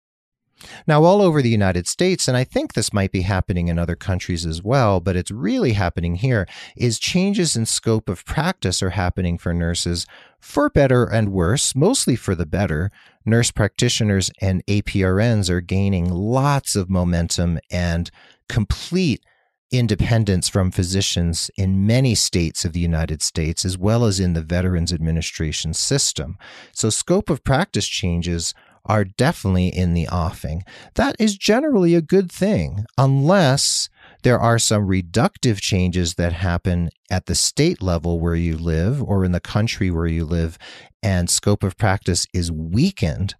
Now, 0.87 1.04
all 1.04 1.23
over 1.23 1.42
the 1.42 1.50
United 1.50 1.87
States, 1.87 2.28
and 2.28 2.37
I 2.37 2.45
think 2.45 2.73
this 2.73 2.92
might 2.92 3.12
be 3.12 3.23
happening 3.23 3.69
in 3.69 3.78
other 3.78 3.97
countries 3.97 4.45
as 4.45 4.62
well, 4.62 5.00
but 5.00 5.16
it's 5.16 5.30
really 5.30 5.73
happening 5.73 6.16
here, 6.16 6.47
is 6.76 6.99
changes 6.99 7.57
in 7.57 7.66
scope 7.66 8.09
of 8.09 8.25
practice 8.25 8.83
are 8.83 8.90
happening 8.90 9.38
for 9.38 9.54
nurses 9.54 10.07
for 10.40 10.70
better 10.70 11.04
and 11.04 11.32
worse, 11.32 11.75
mostly 11.75 12.16
for 12.16 12.35
the 12.35 12.47
better. 12.47 12.90
Nurse 13.25 13.50
practitioners 13.50 14.30
and 14.40 14.64
APRNs 14.66 15.50
are 15.50 15.61
gaining 15.61 16.11
lots 16.11 16.75
of 16.75 16.90
momentum 16.90 17.59
and 17.70 18.11
complete 18.49 19.23
independence 19.70 20.49
from 20.49 20.70
physicians 20.70 21.50
in 21.56 21.87
many 21.87 22.14
states 22.14 22.64
of 22.64 22.73
the 22.73 22.80
United 22.80 23.23
States, 23.23 23.64
as 23.64 23.78
well 23.78 24.04
as 24.04 24.18
in 24.18 24.32
the 24.32 24.42
Veterans 24.42 24.92
Administration 24.92 25.75
system. 25.75 26.37
So, 26.73 26.90
scope 26.90 27.30
of 27.30 27.44
practice 27.44 27.87
changes 27.87 28.52
are 28.85 29.04
definitely 29.04 29.68
in 29.68 29.94
the 29.94 30.09
offing. 30.09 30.64
That 30.94 31.14
is 31.18 31.37
generally 31.37 31.94
a 31.94 32.02
good 32.02 32.32
thing, 32.32 32.85
unless 32.99 33.88
there 34.22 34.38
are 34.38 34.58
some 34.58 34.86
reductive 34.86 35.60
changes 35.60 36.14
that 36.14 36.32
happen 36.32 36.90
at 37.10 37.26
the 37.26 37.34
state 37.34 37.82
level 37.82 38.20
where 38.20 38.34
you 38.34 38.56
live 38.56 39.02
or 39.02 39.24
in 39.24 39.32
the 39.32 39.40
country 39.40 39.90
where 39.90 40.06
you 40.06 40.24
live, 40.24 40.58
and 41.02 41.30
scope 41.30 41.62
of 41.62 41.76
practice 41.76 42.26
is 42.32 42.52
weakened. 42.52 43.34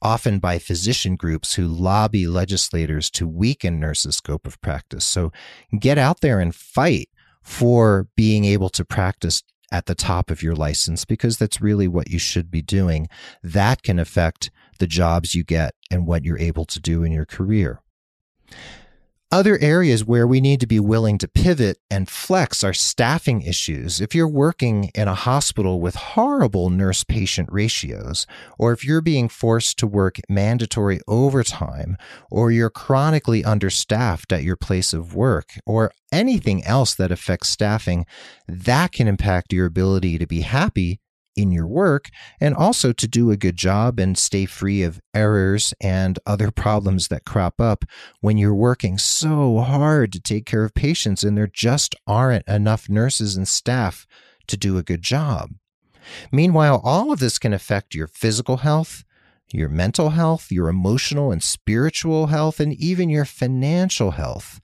Often 0.00 0.40
by 0.40 0.58
physician 0.58 1.14
groups 1.14 1.54
who 1.54 1.66
lobby 1.68 2.26
legislators 2.26 3.08
to 3.10 3.28
weaken 3.28 3.78
nurses' 3.78 4.16
scope 4.16 4.46
of 4.46 4.60
practice. 4.60 5.04
So 5.04 5.30
get 5.78 5.96
out 5.96 6.20
there 6.20 6.40
and 6.40 6.52
fight 6.52 7.08
for 7.42 8.08
being 8.16 8.44
able 8.44 8.68
to 8.70 8.84
practice 8.84 9.42
at 9.70 9.86
the 9.86 9.94
top 9.94 10.30
of 10.30 10.42
your 10.42 10.54
license 10.54 11.04
because 11.04 11.38
that's 11.38 11.60
really 11.60 11.88
what 11.88 12.10
you 12.10 12.18
should 12.18 12.50
be 12.50 12.62
doing. 12.62 13.08
That 13.42 13.82
can 13.82 13.98
affect 13.98 14.50
the 14.78 14.86
jobs 14.86 15.34
you 15.34 15.44
get 15.44 15.74
and 15.90 16.06
what 16.06 16.24
you're 16.24 16.38
able 16.38 16.64
to 16.66 16.80
do 16.80 17.04
in 17.04 17.12
your 17.12 17.24
career. 17.24 17.80
Other 19.32 19.58
areas 19.62 20.04
where 20.04 20.26
we 20.26 20.42
need 20.42 20.60
to 20.60 20.66
be 20.66 20.78
willing 20.78 21.16
to 21.16 21.26
pivot 21.26 21.78
and 21.90 22.06
flex 22.06 22.62
are 22.62 22.74
staffing 22.74 23.40
issues. 23.40 23.98
If 23.98 24.14
you're 24.14 24.28
working 24.28 24.90
in 24.94 25.08
a 25.08 25.14
hospital 25.14 25.80
with 25.80 25.94
horrible 25.94 26.68
nurse 26.68 27.02
patient 27.02 27.48
ratios, 27.50 28.26
or 28.58 28.74
if 28.74 28.84
you're 28.84 29.00
being 29.00 29.30
forced 29.30 29.78
to 29.78 29.86
work 29.86 30.18
mandatory 30.28 31.00
overtime, 31.08 31.96
or 32.30 32.50
you're 32.50 32.68
chronically 32.68 33.42
understaffed 33.42 34.34
at 34.34 34.42
your 34.42 34.56
place 34.56 34.92
of 34.92 35.14
work, 35.14 35.54
or 35.64 35.92
anything 36.12 36.62
else 36.64 36.94
that 36.94 37.10
affects 37.10 37.48
staffing, 37.48 38.04
that 38.46 38.92
can 38.92 39.08
impact 39.08 39.50
your 39.50 39.64
ability 39.64 40.18
to 40.18 40.26
be 40.26 40.42
happy 40.42 41.00
in 41.36 41.50
your 41.50 41.66
work 41.66 42.08
and 42.40 42.54
also 42.54 42.92
to 42.92 43.08
do 43.08 43.30
a 43.30 43.36
good 43.36 43.56
job 43.56 43.98
and 43.98 44.18
stay 44.18 44.46
free 44.46 44.82
of 44.82 45.00
errors 45.14 45.74
and 45.80 46.18
other 46.26 46.50
problems 46.62 47.08
that 47.08 47.24
crop 47.24 47.60
up 47.60 47.84
when 48.20 48.36
you're 48.36 48.54
working 48.54 48.98
so 48.98 49.58
hard 49.60 50.12
to 50.12 50.20
take 50.20 50.46
care 50.46 50.64
of 50.64 50.74
patients 50.74 51.22
and 51.22 51.36
there 51.36 51.50
just 51.52 51.94
aren't 52.06 52.46
enough 52.46 52.88
nurses 52.88 53.36
and 53.36 53.48
staff 53.48 54.06
to 54.46 54.56
do 54.56 54.76
a 54.76 54.82
good 54.82 55.02
job. 55.02 55.50
Meanwhile, 56.30 56.80
all 56.84 57.12
of 57.12 57.20
this 57.20 57.38
can 57.38 57.52
affect 57.52 57.94
your 57.94 58.06
physical 58.06 58.58
health, 58.58 59.04
your 59.52 59.68
mental 59.68 60.10
health, 60.10 60.50
your 60.50 60.68
emotional 60.68 61.30
and 61.30 61.42
spiritual 61.42 62.28
health, 62.28 62.58
and 62.58 62.72
even 62.74 63.08
your 63.08 63.24
financial 63.24 64.12
health. 64.12 64.60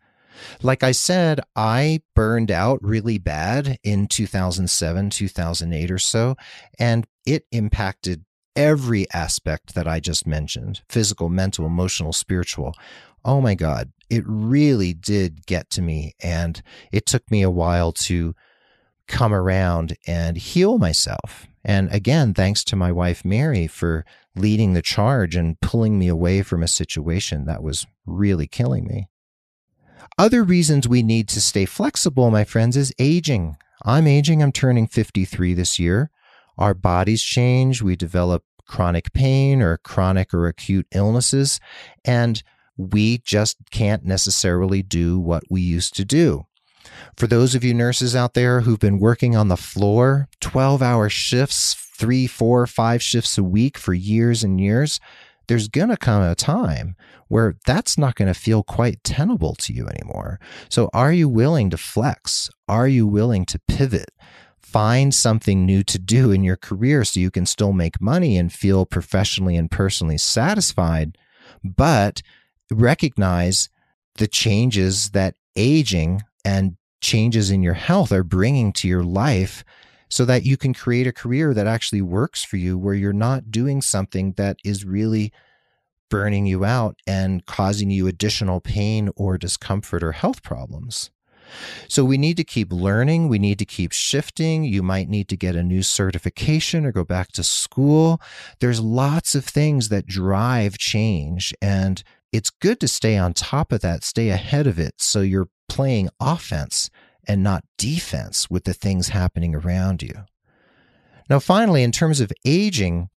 Like 0.62 0.82
I 0.82 0.92
said, 0.92 1.40
I 1.56 2.00
burned 2.14 2.50
out 2.50 2.82
really 2.82 3.18
bad 3.18 3.78
in 3.82 4.06
2007, 4.06 5.10
2008 5.10 5.90
or 5.90 5.98
so, 5.98 6.36
and 6.78 7.06
it 7.26 7.46
impacted 7.50 8.24
every 8.56 9.06
aspect 9.12 9.74
that 9.74 9.86
I 9.86 10.00
just 10.00 10.26
mentioned 10.26 10.82
physical, 10.88 11.28
mental, 11.28 11.64
emotional, 11.64 12.12
spiritual. 12.12 12.74
Oh 13.24 13.40
my 13.40 13.54
God, 13.54 13.92
it 14.10 14.24
really 14.26 14.92
did 14.92 15.46
get 15.46 15.70
to 15.70 15.82
me. 15.82 16.14
And 16.20 16.60
it 16.92 17.06
took 17.06 17.30
me 17.30 17.42
a 17.42 17.50
while 17.50 17.92
to 17.92 18.34
come 19.06 19.32
around 19.32 19.96
and 20.06 20.36
heal 20.36 20.78
myself. 20.78 21.46
And 21.64 21.92
again, 21.92 22.34
thanks 22.34 22.64
to 22.64 22.76
my 22.76 22.92
wife, 22.92 23.24
Mary, 23.24 23.66
for 23.66 24.04
leading 24.34 24.72
the 24.72 24.82
charge 24.82 25.36
and 25.36 25.60
pulling 25.60 25.98
me 25.98 26.08
away 26.08 26.42
from 26.42 26.62
a 26.62 26.68
situation 26.68 27.44
that 27.46 27.62
was 27.62 27.86
really 28.06 28.46
killing 28.46 28.86
me. 28.86 29.08
Other 30.18 30.42
reasons 30.42 30.88
we 30.88 31.04
need 31.04 31.28
to 31.28 31.40
stay 31.40 31.64
flexible, 31.64 32.28
my 32.32 32.42
friends, 32.42 32.76
is 32.76 32.92
aging. 32.98 33.56
I'm 33.84 34.08
aging. 34.08 34.42
I'm 34.42 34.50
turning 34.50 34.88
53 34.88 35.54
this 35.54 35.78
year. 35.78 36.10
Our 36.58 36.74
bodies 36.74 37.22
change. 37.22 37.82
We 37.82 37.94
develop 37.94 38.42
chronic 38.66 39.12
pain 39.12 39.62
or 39.62 39.78
chronic 39.78 40.34
or 40.34 40.48
acute 40.48 40.88
illnesses, 40.92 41.60
and 42.04 42.42
we 42.76 43.18
just 43.18 43.58
can't 43.70 44.04
necessarily 44.04 44.82
do 44.82 45.20
what 45.20 45.44
we 45.48 45.60
used 45.60 45.94
to 45.96 46.04
do. 46.04 46.46
For 47.16 47.28
those 47.28 47.54
of 47.54 47.62
you 47.62 47.72
nurses 47.72 48.16
out 48.16 48.34
there 48.34 48.62
who've 48.62 48.78
been 48.78 48.98
working 48.98 49.36
on 49.36 49.46
the 49.46 49.56
floor, 49.56 50.28
12 50.40 50.82
hour 50.82 51.08
shifts, 51.08 51.74
three, 51.74 52.26
four, 52.26 52.66
five 52.66 53.00
shifts 53.02 53.38
a 53.38 53.44
week 53.44 53.78
for 53.78 53.94
years 53.94 54.42
and 54.42 54.60
years, 54.60 54.98
there's 55.48 55.68
going 55.68 55.88
to 55.88 55.96
come 55.96 56.22
a 56.22 56.34
time 56.34 56.94
where 57.28 57.56
that's 57.66 57.98
not 57.98 58.14
going 58.14 58.28
to 58.32 58.38
feel 58.38 58.62
quite 58.62 59.02
tenable 59.02 59.54
to 59.56 59.72
you 59.72 59.88
anymore. 59.88 60.38
So, 60.68 60.88
are 60.92 61.12
you 61.12 61.28
willing 61.28 61.70
to 61.70 61.76
flex? 61.76 62.50
Are 62.68 62.86
you 62.86 63.06
willing 63.06 63.44
to 63.46 63.60
pivot? 63.66 64.10
Find 64.60 65.14
something 65.14 65.64
new 65.64 65.82
to 65.84 65.98
do 65.98 66.30
in 66.30 66.44
your 66.44 66.56
career 66.56 67.04
so 67.04 67.20
you 67.20 67.30
can 67.30 67.46
still 67.46 67.72
make 67.72 68.00
money 68.00 68.36
and 68.36 68.52
feel 68.52 68.84
professionally 68.84 69.56
and 69.56 69.70
personally 69.70 70.18
satisfied, 70.18 71.16
but 71.64 72.22
recognize 72.70 73.70
the 74.16 74.28
changes 74.28 75.10
that 75.10 75.34
aging 75.56 76.22
and 76.44 76.76
changes 77.00 77.50
in 77.50 77.62
your 77.62 77.74
health 77.74 78.12
are 78.12 78.24
bringing 78.24 78.72
to 78.72 78.88
your 78.88 79.04
life 79.04 79.64
so 80.08 80.24
that 80.24 80.44
you 80.44 80.56
can 80.56 80.74
create 80.74 81.06
a 81.06 81.12
career 81.12 81.54
that 81.54 81.66
actually 81.66 82.02
works 82.02 82.44
for 82.44 82.56
you 82.56 82.78
where 82.78 82.94
you're 82.94 83.12
not 83.12 83.50
doing 83.50 83.82
something 83.82 84.32
that 84.32 84.56
is 84.64 84.84
really 84.84 85.32
burning 86.10 86.46
you 86.46 86.64
out 86.64 86.96
and 87.06 87.44
causing 87.46 87.90
you 87.90 88.06
additional 88.06 88.60
pain 88.60 89.10
or 89.16 89.36
discomfort 89.36 90.02
or 90.02 90.12
health 90.12 90.42
problems. 90.42 91.10
So 91.88 92.04
we 92.04 92.18
need 92.18 92.36
to 92.36 92.44
keep 92.44 92.72
learning. 92.72 93.28
We 93.28 93.38
need 93.38 93.58
to 93.58 93.64
keep 93.64 93.92
shifting. 93.92 94.64
You 94.64 94.82
might 94.82 95.08
need 95.08 95.28
to 95.28 95.36
get 95.36 95.56
a 95.56 95.62
new 95.62 95.82
certification 95.82 96.84
or 96.84 96.92
go 96.92 97.04
back 97.04 97.32
to 97.32 97.42
school. 97.42 98.20
There's 98.60 98.80
lots 98.80 99.34
of 99.34 99.44
things 99.44 99.88
that 99.88 100.06
drive 100.06 100.78
change. 100.78 101.54
And 101.62 102.02
it's 102.32 102.50
good 102.50 102.80
to 102.80 102.88
stay 102.88 103.16
on 103.16 103.32
top 103.32 103.72
of 103.72 103.80
that, 103.80 104.04
stay 104.04 104.28
ahead 104.28 104.66
of 104.66 104.78
it. 104.78 104.94
So 104.98 105.20
you're 105.20 105.48
playing 105.68 106.10
offense 106.20 106.90
and 107.28 107.42
not 107.42 107.64
defense 107.76 108.48
with 108.50 108.64
the 108.64 108.74
things 108.74 109.08
happening 109.08 109.54
around 109.54 110.02
you. 110.02 110.24
Now, 111.28 111.38
finally, 111.38 111.82
in 111.82 111.92
terms 111.92 112.20
of 112.20 112.32
aging, 112.44 113.10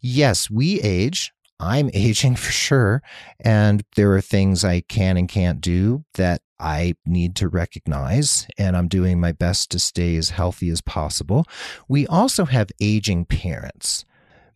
yes, 0.00 0.50
we 0.50 0.80
age. 0.80 1.32
I'm 1.60 1.90
aging 1.94 2.36
for 2.36 2.50
sure. 2.50 3.02
And 3.38 3.84
there 3.94 4.12
are 4.14 4.22
things 4.22 4.64
I 4.64 4.80
can 4.80 5.16
and 5.16 5.28
can't 5.28 5.60
do 5.60 6.04
that 6.14 6.40
I 6.58 6.94
need 7.06 7.36
to 7.36 7.48
recognize. 7.48 8.46
And 8.58 8.76
I'm 8.76 8.88
doing 8.88 9.20
my 9.20 9.32
best 9.32 9.70
to 9.72 9.78
stay 9.78 10.16
as 10.16 10.30
healthy 10.30 10.70
as 10.70 10.80
possible. 10.80 11.44
We 11.88 12.06
also 12.06 12.46
have 12.46 12.70
aging 12.80 13.26
parents. 13.26 14.04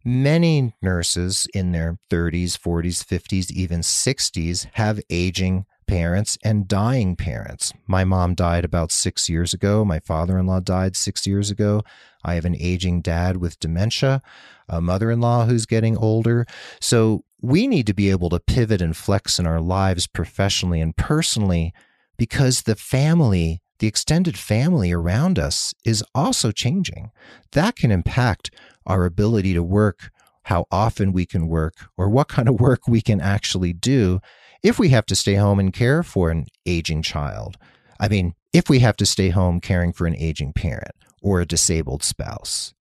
Many 0.07 0.75
nurses 0.83 1.47
in 1.55 1.73
their 1.73 1.99
30s, 2.11 2.59
40s, 2.59 3.03
50s, 3.03 3.51
even 3.51 3.81
60s 3.81 4.67
have 4.75 5.01
aging 5.09 5.65
parents 5.87 6.39
and 6.43 6.69
dying 6.69 7.17
parents. 7.17 7.73
My 7.87 8.05
mom 8.05 8.35
died 8.35 8.65
about 8.65 8.93
six 8.93 9.29
years 9.29 9.55
ago. 9.55 9.85
My 9.85 10.01
father 10.01 10.39
in 10.39 10.47
law 10.47 10.61
died 10.61 10.97
six 10.97 11.27
years 11.27 11.51
ago. 11.51 11.83
I 12.25 12.35
have 12.35 12.45
an 12.45 12.57
aging 12.59 13.03
dad 13.03 13.37
with 13.37 13.61
dementia, 13.61 14.23
a 14.69 14.81
mother 14.81 15.11
in 15.11 15.21
law 15.21 15.47
who's 15.47 15.67
getting 15.67 15.97
older. 15.97 16.47
So 16.81 17.25
we 17.41 17.67
need 17.67 17.87
to 17.87 17.95
be 17.95 18.11
able 18.11 18.31
to 18.31 18.41
pivot 18.41 18.81
and 18.81 18.97
flex 18.97 19.39
in 19.39 19.47
our 19.47 19.61
lives 19.61 20.07
professionally 20.07 20.81
and 20.81 20.97
personally 20.97 21.75
because 22.17 22.63
the 22.63 22.77
family, 22.77 23.61
the 23.79 23.87
extended 23.87 24.39
family 24.39 24.93
around 24.93 25.39
us 25.39 25.75
is 25.85 26.03
also 26.15 26.51
changing. 26.53 27.11
That 27.53 27.77
can 27.77 27.91
impact 27.91 28.51
our 28.87 29.05
ability 29.05 29.53
to 29.55 29.63
work, 29.63 30.11
how 30.45 30.67
often 30.71 31.13
we 31.13 31.27
can 31.27 31.49
work, 31.49 31.75
or 31.97 32.09
what 32.09 32.29
kind 32.29 32.49
of 32.49 32.61
work 32.61 32.89
we 32.89 33.03
can 33.03 33.21
actually 33.21 33.73
do 33.73 34.21
if 34.65 34.79
we 34.79 34.89
have 34.89 35.07
to 35.07 35.15
stay 35.15 35.35
home 35.35 35.61
and 35.61 35.73
care 35.73 36.03
for 36.03 36.31
an 36.31 36.47
aging 36.67 37.03
child. 37.03 37.57
I 38.01 38.09
mean, 38.09 38.35
if 38.53 38.69
we 38.69 38.81
have 38.81 38.97
to 38.97 39.07
stay 39.07 39.29
home 39.29 39.61
caring 39.61 39.93
for 39.93 40.07
an 40.07 40.17
aging 40.17 40.55
parent 40.55 40.95
or 41.23 41.41
a 41.41 41.47
disabled 41.47 42.03
spouse. 42.03 42.73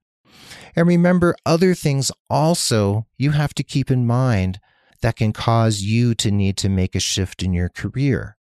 And 0.75 0.87
remember, 0.87 1.35
other 1.45 1.75
things 1.75 2.11
also 2.29 3.05
you 3.17 3.31
have 3.31 3.53
to 3.55 3.63
keep 3.63 3.91
in 3.91 4.07
mind 4.07 4.59
that 5.01 5.17
can 5.17 5.33
cause 5.33 5.81
you 5.81 6.15
to 6.15 6.31
need 6.31 6.55
to 6.57 6.69
make 6.69 6.95
a 6.95 6.99
shift 7.01 7.43
in 7.43 7.53
your 7.53 7.69
career. 7.69 8.37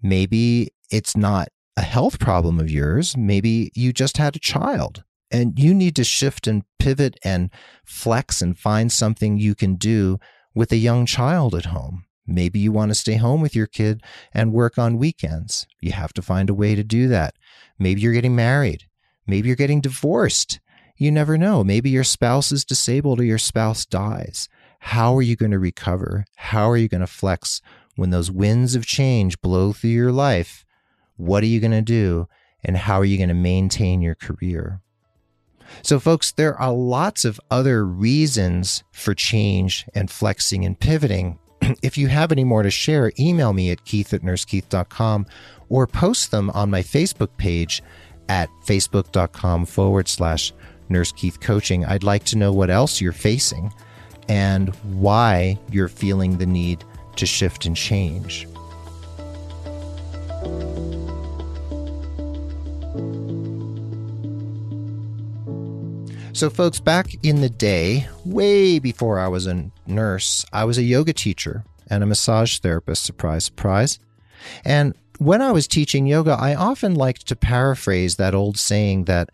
Maybe 0.00 0.70
it's 0.90 1.16
not 1.16 1.48
a 1.76 1.82
health 1.82 2.20
problem 2.20 2.60
of 2.60 2.70
yours. 2.70 3.16
Maybe 3.16 3.72
you 3.74 3.92
just 3.92 4.18
had 4.18 4.36
a 4.36 4.40
child 4.40 5.02
and 5.32 5.58
you 5.58 5.74
need 5.74 5.96
to 5.96 6.04
shift 6.04 6.46
and 6.46 6.62
pivot 6.78 7.18
and 7.24 7.50
flex 7.84 8.40
and 8.40 8.56
find 8.56 8.92
something 8.92 9.36
you 9.36 9.56
can 9.56 9.74
do 9.74 10.20
with 10.54 10.70
a 10.70 10.76
young 10.76 11.06
child 11.06 11.54
at 11.56 11.66
home. 11.66 12.04
Maybe 12.26 12.58
you 12.58 12.72
want 12.72 12.90
to 12.90 12.94
stay 12.94 13.16
home 13.16 13.40
with 13.40 13.56
your 13.56 13.66
kid 13.66 14.02
and 14.32 14.52
work 14.52 14.78
on 14.78 14.98
weekends. 14.98 15.66
You 15.80 15.92
have 15.92 16.12
to 16.14 16.22
find 16.22 16.48
a 16.48 16.54
way 16.54 16.74
to 16.74 16.84
do 16.84 17.08
that. 17.08 17.34
Maybe 17.78 18.00
you're 18.00 18.12
getting 18.12 18.36
married. 18.36 18.84
Maybe 19.26 19.48
you're 19.48 19.56
getting 19.56 19.80
divorced. 19.80 20.60
You 20.96 21.10
never 21.10 21.36
know. 21.36 21.64
Maybe 21.64 21.90
your 21.90 22.04
spouse 22.04 22.52
is 22.52 22.64
disabled 22.64 23.20
or 23.20 23.24
your 23.24 23.38
spouse 23.38 23.84
dies. 23.84 24.48
How 24.78 25.16
are 25.16 25.22
you 25.22 25.36
going 25.36 25.52
to 25.52 25.58
recover? 25.58 26.24
How 26.36 26.68
are 26.70 26.76
you 26.76 26.88
going 26.88 27.00
to 27.00 27.06
flex 27.06 27.60
when 27.96 28.10
those 28.10 28.30
winds 28.30 28.74
of 28.74 28.86
change 28.86 29.40
blow 29.40 29.72
through 29.72 29.90
your 29.90 30.12
life? 30.12 30.64
What 31.16 31.42
are 31.42 31.46
you 31.46 31.60
going 31.60 31.72
to 31.72 31.82
do? 31.82 32.28
And 32.64 32.76
how 32.76 33.00
are 33.00 33.04
you 33.04 33.16
going 33.16 33.28
to 33.28 33.34
maintain 33.34 34.02
your 34.02 34.14
career? 34.14 34.80
So, 35.82 35.98
folks, 35.98 36.32
there 36.32 36.56
are 36.60 36.72
lots 36.72 37.24
of 37.24 37.40
other 37.50 37.84
reasons 37.84 38.84
for 38.92 39.14
change 39.14 39.86
and 39.94 40.10
flexing 40.10 40.64
and 40.64 40.78
pivoting. 40.78 41.38
if 41.82 41.96
you 41.98 42.08
have 42.08 42.32
any 42.32 42.44
more 42.44 42.62
to 42.62 42.70
share, 42.70 43.12
email 43.18 43.52
me 43.52 43.70
at 43.70 43.84
keith 43.84 44.12
at 44.12 44.22
nursekeith.com 44.22 45.26
or 45.68 45.86
post 45.86 46.30
them 46.30 46.50
on 46.50 46.70
my 46.70 46.82
Facebook 46.82 47.36
page 47.36 47.82
at 48.28 48.48
facebook.com 48.66 49.66
forward 49.66 50.08
slash 50.08 50.52
Nurse 50.88 51.12
Keith 51.12 51.40
Coaching. 51.40 51.84
I'd 51.84 52.04
like 52.04 52.24
to 52.24 52.36
know 52.36 52.52
what 52.52 52.70
else 52.70 53.00
you're 53.00 53.12
facing 53.12 53.72
and 54.28 54.74
why 54.84 55.58
you're 55.70 55.88
feeling 55.88 56.38
the 56.38 56.46
need 56.46 56.84
to 57.16 57.26
shift 57.26 57.66
and 57.66 57.76
change. 57.76 58.46
So, 66.34 66.48
folks, 66.48 66.80
back 66.80 67.14
in 67.22 67.42
the 67.42 67.50
day, 67.50 68.08
way 68.24 68.78
before 68.78 69.18
I 69.18 69.28
was 69.28 69.46
a 69.46 69.70
nurse, 69.86 70.46
I 70.50 70.64
was 70.64 70.78
a 70.78 70.82
yoga 70.82 71.12
teacher 71.12 71.62
and 71.88 72.02
a 72.02 72.06
massage 72.06 72.58
therapist. 72.58 73.04
Surprise, 73.04 73.44
surprise. 73.44 73.98
And 74.64 74.96
when 75.18 75.42
I 75.42 75.52
was 75.52 75.68
teaching 75.68 76.06
yoga, 76.06 76.32
I 76.32 76.54
often 76.54 76.94
liked 76.94 77.28
to 77.28 77.36
paraphrase 77.36 78.16
that 78.16 78.34
old 78.34 78.56
saying 78.56 79.04
that 79.04 79.28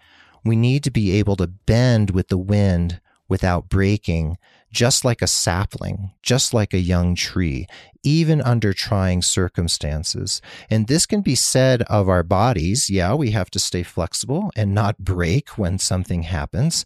we 0.44 0.56
need 0.56 0.82
to 0.84 0.90
be 0.90 1.12
able 1.12 1.36
to 1.36 1.46
bend 1.46 2.10
with 2.10 2.28
the 2.28 2.36
wind 2.36 3.00
without 3.28 3.68
breaking, 3.68 4.36
just 4.70 5.04
like 5.04 5.22
a 5.22 5.26
sapling, 5.26 6.12
just 6.22 6.52
like 6.52 6.74
a 6.74 6.78
young 6.78 7.14
tree, 7.14 7.66
even 8.02 8.40
under 8.42 8.72
trying 8.72 9.22
circumstances. 9.22 10.40
And 10.70 10.86
this 10.86 11.06
can 11.06 11.20
be 11.20 11.34
said 11.34 11.82
of 11.82 12.08
our 12.08 12.22
bodies. 12.22 12.90
Yeah, 12.90 13.14
we 13.14 13.30
have 13.32 13.50
to 13.50 13.58
stay 13.58 13.82
flexible 13.82 14.50
and 14.56 14.74
not 14.74 14.98
break 14.98 15.50
when 15.50 15.78
something 15.78 16.22
happens, 16.22 16.84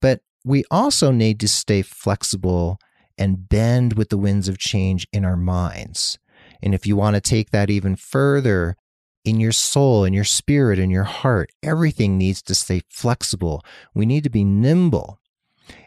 but 0.00 0.20
we 0.44 0.64
also 0.70 1.10
need 1.10 1.40
to 1.40 1.48
stay 1.48 1.82
flexible 1.82 2.78
and 3.16 3.48
bend 3.48 3.94
with 3.94 4.08
the 4.10 4.18
winds 4.18 4.48
of 4.48 4.58
change 4.58 5.06
in 5.12 5.24
our 5.24 5.36
minds. 5.36 6.18
And 6.62 6.74
if 6.74 6.86
you 6.86 6.96
want 6.96 7.14
to 7.14 7.20
take 7.20 7.50
that 7.50 7.70
even 7.70 7.96
further, 7.96 8.76
in 9.24 9.40
your 9.40 9.52
soul, 9.52 10.04
in 10.04 10.12
your 10.12 10.24
spirit, 10.24 10.78
in 10.78 10.90
your 10.90 11.04
heart, 11.04 11.50
everything 11.62 12.18
needs 12.18 12.42
to 12.42 12.54
stay 12.54 12.82
flexible. 12.90 13.64
We 13.94 14.06
need 14.06 14.24
to 14.24 14.30
be 14.30 14.44
nimble. 14.44 15.18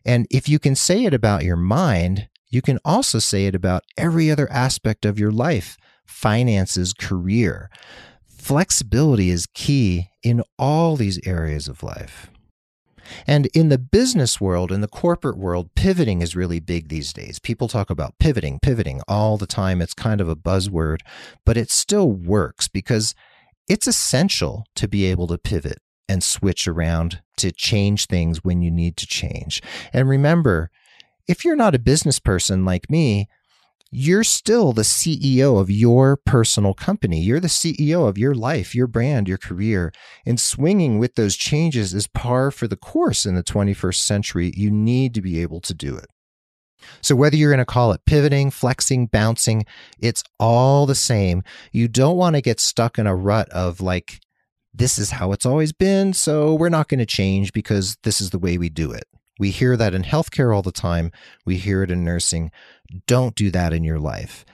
And 0.05 0.27
if 0.31 0.47
you 0.49 0.59
can 0.59 0.75
say 0.75 1.05
it 1.05 1.13
about 1.13 1.43
your 1.43 1.55
mind, 1.55 2.27
you 2.49 2.61
can 2.61 2.79
also 2.85 3.19
say 3.19 3.45
it 3.45 3.55
about 3.55 3.83
every 3.97 4.31
other 4.31 4.49
aspect 4.51 5.05
of 5.05 5.19
your 5.19 5.31
life 5.31 5.77
finances, 6.05 6.93
career. 6.93 7.69
Flexibility 8.25 9.29
is 9.29 9.45
key 9.53 10.07
in 10.23 10.41
all 10.57 10.95
these 10.95 11.19
areas 11.25 11.67
of 11.67 11.83
life. 11.83 12.31
And 13.25 13.47
in 13.47 13.69
the 13.69 13.77
business 13.77 14.39
world, 14.39 14.71
in 14.71 14.81
the 14.81 14.87
corporate 14.87 15.37
world, 15.37 15.75
pivoting 15.75 16.21
is 16.21 16.35
really 16.35 16.59
big 16.59 16.87
these 16.87 17.13
days. 17.13 17.39
People 17.39 17.67
talk 17.67 17.89
about 17.89 18.17
pivoting, 18.19 18.59
pivoting 18.61 19.01
all 19.07 19.37
the 19.37 19.47
time. 19.47 19.81
It's 19.81 19.93
kind 19.93 20.21
of 20.21 20.29
a 20.29 20.35
buzzword, 20.35 20.99
but 21.45 21.57
it 21.57 21.69
still 21.69 22.11
works 22.11 22.67
because 22.67 23.15
it's 23.67 23.87
essential 23.87 24.63
to 24.75 24.87
be 24.87 25.05
able 25.05 25.27
to 25.27 25.37
pivot 25.37 25.79
and 26.09 26.23
switch 26.23 26.67
around 26.67 27.21
to 27.37 27.51
change 27.51 28.07
things 28.07 28.43
when 28.43 28.61
you 28.61 28.71
need 28.71 28.97
to 28.97 29.07
change. 29.07 29.61
And 29.93 30.07
remember, 30.07 30.71
if 31.27 31.43
you're 31.43 31.55
not 31.55 31.75
a 31.75 31.79
business 31.79 32.19
person 32.19 32.65
like 32.65 32.89
me, 32.89 33.27
you're 33.89 34.23
still 34.23 34.73
the 34.73 34.81
CEO 34.81 35.59
of 35.59 35.69
your 35.69 36.17
personal 36.17 36.73
company. 36.73 37.21
You're 37.21 37.39
the 37.39 37.47
CEO 37.47 38.07
of 38.07 38.17
your 38.17 38.35
life, 38.35 38.75
your 38.75 38.87
brand, 38.87 39.27
your 39.29 39.37
career. 39.37 39.93
And 40.25 40.39
swinging 40.39 40.99
with 40.99 41.15
those 41.15 41.37
changes 41.37 41.93
is 41.93 42.07
par 42.07 42.51
for 42.51 42.67
the 42.67 42.75
course 42.75 43.25
in 43.25 43.35
the 43.35 43.43
21st 43.43 43.95
century. 43.95 44.51
You 44.55 44.71
need 44.71 45.13
to 45.13 45.21
be 45.21 45.41
able 45.41 45.61
to 45.61 45.73
do 45.73 45.95
it. 45.95 46.07
So, 47.01 47.15
whether 47.15 47.35
you're 47.35 47.51
going 47.51 47.59
to 47.59 47.65
call 47.65 47.91
it 47.91 48.05
pivoting, 48.05 48.51
flexing, 48.51 49.07
bouncing, 49.07 49.65
it's 49.99 50.23
all 50.39 50.85
the 50.85 50.95
same. 50.95 51.43
You 51.71 51.87
don't 51.87 52.17
want 52.17 52.35
to 52.35 52.41
get 52.41 52.59
stuck 52.59 52.99
in 52.99 53.07
a 53.07 53.15
rut 53.15 53.49
of 53.49 53.81
like, 53.81 54.19
this 54.73 54.99
is 54.99 55.11
how 55.11 55.31
it's 55.31 55.45
always 55.45 55.73
been, 55.73 56.13
so 56.13 56.53
we're 56.53 56.69
not 56.69 56.87
going 56.87 56.99
to 56.99 57.05
change 57.05 57.53
because 57.53 57.97
this 58.03 58.21
is 58.21 58.29
the 58.29 58.39
way 58.39 58.57
we 58.57 58.69
do 58.69 58.91
it. 58.91 59.05
We 59.39 59.51
hear 59.51 59.77
that 59.77 59.93
in 59.93 60.03
healthcare 60.03 60.55
all 60.55 60.61
the 60.61 60.71
time. 60.71 61.11
We 61.45 61.57
hear 61.57 61.83
it 61.83 61.91
in 61.91 62.03
nursing. 62.03 62.51
Don't 63.05 63.35
do 63.35 63.51
that 63.51 63.73
in 63.73 63.83
your 63.83 63.99
life. 63.99 64.45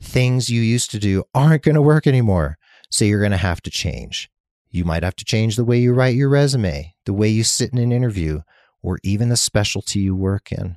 Things 0.00 0.48
you 0.48 0.60
used 0.60 0.90
to 0.92 0.98
do 0.98 1.24
aren't 1.34 1.62
going 1.62 1.74
to 1.74 1.82
work 1.82 2.06
anymore. 2.06 2.58
So 2.90 3.04
you're 3.04 3.20
going 3.20 3.30
to 3.32 3.38
have 3.38 3.62
to 3.62 3.70
change. 3.70 4.30
You 4.70 4.84
might 4.84 5.02
have 5.02 5.16
to 5.16 5.24
change 5.24 5.56
the 5.56 5.64
way 5.64 5.78
you 5.78 5.92
write 5.92 6.16
your 6.16 6.28
resume, 6.28 6.94
the 7.04 7.12
way 7.12 7.28
you 7.28 7.44
sit 7.44 7.72
in 7.72 7.78
an 7.78 7.92
interview, 7.92 8.40
or 8.82 8.98
even 9.02 9.28
the 9.28 9.36
specialty 9.36 10.00
you 10.00 10.16
work 10.16 10.50
in. 10.50 10.76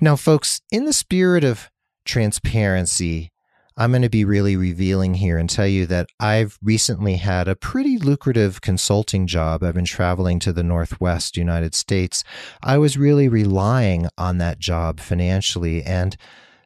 Now, 0.00 0.16
folks, 0.16 0.60
in 0.70 0.84
the 0.84 0.92
spirit 0.92 1.44
of 1.44 1.70
transparency, 2.04 3.32
I'm 3.78 3.92
going 3.92 4.02
to 4.02 4.08
be 4.08 4.24
really 4.24 4.56
revealing 4.56 5.14
here 5.14 5.38
and 5.38 5.48
tell 5.48 5.68
you 5.68 5.86
that 5.86 6.08
I've 6.18 6.58
recently 6.60 7.14
had 7.14 7.46
a 7.46 7.54
pretty 7.54 7.96
lucrative 7.96 8.60
consulting 8.60 9.28
job. 9.28 9.62
I've 9.62 9.74
been 9.74 9.84
traveling 9.84 10.40
to 10.40 10.52
the 10.52 10.64
Northwest 10.64 11.36
United 11.36 11.76
States. 11.76 12.24
I 12.60 12.76
was 12.76 12.98
really 12.98 13.28
relying 13.28 14.08
on 14.18 14.38
that 14.38 14.58
job 14.58 14.98
financially, 14.98 15.84
and 15.84 16.16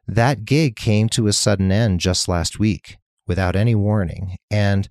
that 0.08 0.46
gig 0.46 0.74
came 0.74 1.10
to 1.10 1.26
a 1.26 1.34
sudden 1.34 1.70
end 1.70 2.00
just 2.00 2.28
last 2.28 2.58
week 2.58 2.96
without 3.26 3.56
any 3.56 3.74
warning. 3.74 4.38
And 4.50 4.88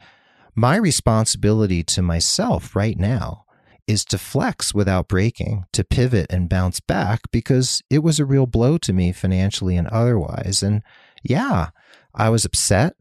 my 0.53 0.75
responsibility 0.75 1.83
to 1.85 2.03
myself 2.03 2.75
right 2.75 2.99
now 2.99 3.45
is 3.87 4.05
to 4.05 4.19
flex 4.19 4.75
without 4.75 5.07
breaking, 5.07 5.65
to 5.73 5.83
pivot 5.83 6.27
and 6.29 6.47
bounce 6.47 6.79
back 6.81 7.21
because 7.31 7.81
it 7.89 8.03
was 8.03 8.19
a 8.19 8.25
real 8.25 8.45
blow 8.45 8.77
to 8.77 8.93
me 8.93 9.11
financially 9.11 9.75
and 9.75 9.87
otherwise. 9.87 10.61
And 10.61 10.83
yeah, 11.23 11.69
I 12.13 12.29
was 12.29 12.45
upset. 12.45 12.95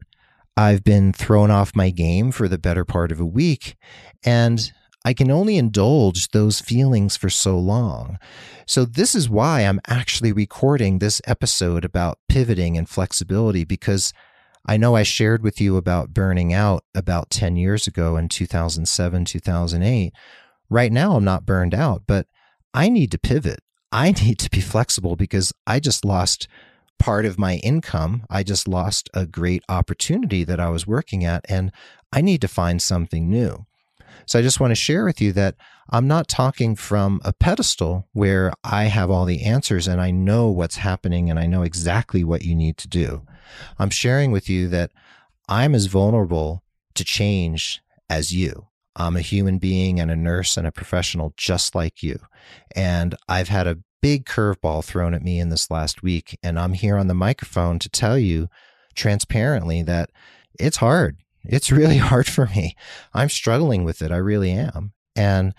I've 0.57 0.83
been 0.83 1.13
thrown 1.13 1.49
off 1.49 1.75
my 1.75 1.89
game 1.89 2.31
for 2.31 2.47
the 2.47 2.57
better 2.57 2.85
part 2.85 3.11
of 3.11 3.19
a 3.19 3.25
week, 3.25 3.75
and 4.23 4.71
I 5.03 5.13
can 5.13 5.31
only 5.31 5.57
indulge 5.57 6.29
those 6.29 6.61
feelings 6.61 7.17
for 7.17 7.29
so 7.29 7.57
long. 7.57 8.19
So, 8.67 8.85
this 8.85 9.15
is 9.15 9.29
why 9.29 9.61
I'm 9.61 9.81
actually 9.87 10.31
recording 10.31 10.99
this 10.99 11.21
episode 11.25 11.83
about 11.83 12.19
pivoting 12.29 12.77
and 12.77 12.87
flexibility 12.87 13.63
because 13.63 14.13
I 14.65 14.77
know 14.77 14.95
I 14.95 15.03
shared 15.03 15.41
with 15.41 15.59
you 15.59 15.75
about 15.77 16.13
burning 16.13 16.53
out 16.53 16.83
about 16.93 17.31
10 17.31 17.55
years 17.55 17.87
ago 17.87 18.15
in 18.15 18.29
2007, 18.29 19.25
2008. 19.25 20.13
Right 20.69 20.91
now, 20.91 21.15
I'm 21.15 21.23
not 21.23 21.45
burned 21.45 21.73
out, 21.73 22.03
but 22.05 22.27
I 22.73 22.89
need 22.89 23.11
to 23.11 23.17
pivot. 23.17 23.59
I 23.91 24.11
need 24.23 24.37
to 24.39 24.49
be 24.49 24.61
flexible 24.61 25.15
because 25.15 25.51
I 25.65 25.79
just 25.79 26.05
lost 26.05 26.47
part 27.01 27.25
of 27.25 27.39
my 27.39 27.55
income. 27.57 28.25
I 28.29 28.43
just 28.43 28.67
lost 28.67 29.09
a 29.13 29.25
great 29.25 29.63
opportunity 29.67 30.43
that 30.43 30.59
I 30.59 30.69
was 30.69 30.85
working 30.85 31.25
at, 31.25 31.43
and 31.49 31.71
I 32.13 32.21
need 32.21 32.41
to 32.41 32.47
find 32.47 32.79
something 32.79 33.27
new. 33.27 33.65
So 34.27 34.37
I 34.37 34.43
just 34.43 34.59
want 34.59 34.69
to 34.71 34.75
share 34.75 35.03
with 35.03 35.19
you 35.19 35.31
that 35.33 35.55
I'm 35.89 36.07
not 36.07 36.27
talking 36.27 36.75
from 36.75 37.19
a 37.25 37.33
pedestal 37.33 38.07
where 38.13 38.53
I 38.63 38.83
have 38.83 39.09
all 39.09 39.25
the 39.25 39.43
answers 39.43 39.87
and 39.87 39.99
I 39.99 40.11
know 40.11 40.49
what's 40.49 40.77
happening 40.77 41.29
and 41.29 41.39
I 41.39 41.47
know 41.47 41.63
exactly 41.63 42.23
what 42.23 42.43
you 42.43 42.53
need 42.53 42.77
to 42.77 42.87
do. 42.87 43.23
I'm 43.79 43.89
sharing 43.89 44.31
with 44.31 44.47
you 44.47 44.67
that 44.69 44.91
I'm 45.49 45.73
as 45.73 45.87
vulnerable 45.87 46.63
to 46.93 47.03
change 47.03 47.81
as 48.09 48.31
you. 48.31 48.67
I'm 48.95 49.15
a 49.15 49.21
human 49.21 49.57
being 49.57 49.99
and 49.99 50.11
a 50.11 50.15
nurse 50.15 50.55
and 50.55 50.67
a 50.67 50.71
professional 50.71 51.33
just 51.35 51.73
like 51.73 52.03
you. 52.03 52.19
And 52.75 53.15
I've 53.27 53.49
had 53.49 53.65
a 53.65 53.79
big 54.01 54.25
curveball 54.25 54.83
thrown 54.83 55.13
at 55.13 55.23
me 55.23 55.39
in 55.39 55.49
this 55.49 55.71
last 55.71 56.03
week. 56.03 56.37
And 56.43 56.59
I'm 56.59 56.73
here 56.73 56.97
on 56.97 57.07
the 57.07 57.13
microphone 57.13 57.79
to 57.79 57.89
tell 57.89 58.17
you 58.17 58.49
transparently 58.95 59.83
that 59.83 60.09
it's 60.59 60.77
hard. 60.77 61.17
It's 61.43 61.71
really 61.71 61.97
hard 61.97 62.27
for 62.27 62.47
me. 62.47 62.75
I'm 63.13 63.29
struggling 63.29 63.83
with 63.83 64.01
it. 64.01 64.11
I 64.11 64.17
really 64.17 64.51
am. 64.51 64.93
And 65.15 65.53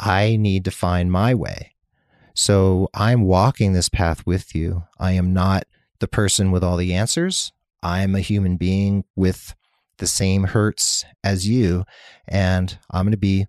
I 0.00 0.36
need 0.36 0.64
to 0.64 0.70
find 0.70 1.10
my 1.10 1.34
way. 1.34 1.74
So 2.34 2.88
I'm 2.94 3.22
walking 3.22 3.72
this 3.72 3.88
path 3.88 4.24
with 4.24 4.54
you. 4.54 4.84
I 4.98 5.12
am 5.12 5.32
not 5.32 5.64
the 5.98 6.06
person 6.06 6.52
with 6.52 6.62
all 6.62 6.76
the 6.76 6.94
answers. 6.94 7.52
I 7.82 8.02
am 8.02 8.14
a 8.14 8.20
human 8.20 8.56
being 8.56 9.04
with 9.16 9.56
the 9.98 10.06
same 10.06 10.44
hurts 10.44 11.04
as 11.24 11.48
you. 11.48 11.84
And 12.28 12.78
I'm 12.90 13.04
going 13.04 13.10
to 13.12 13.18
be 13.18 13.46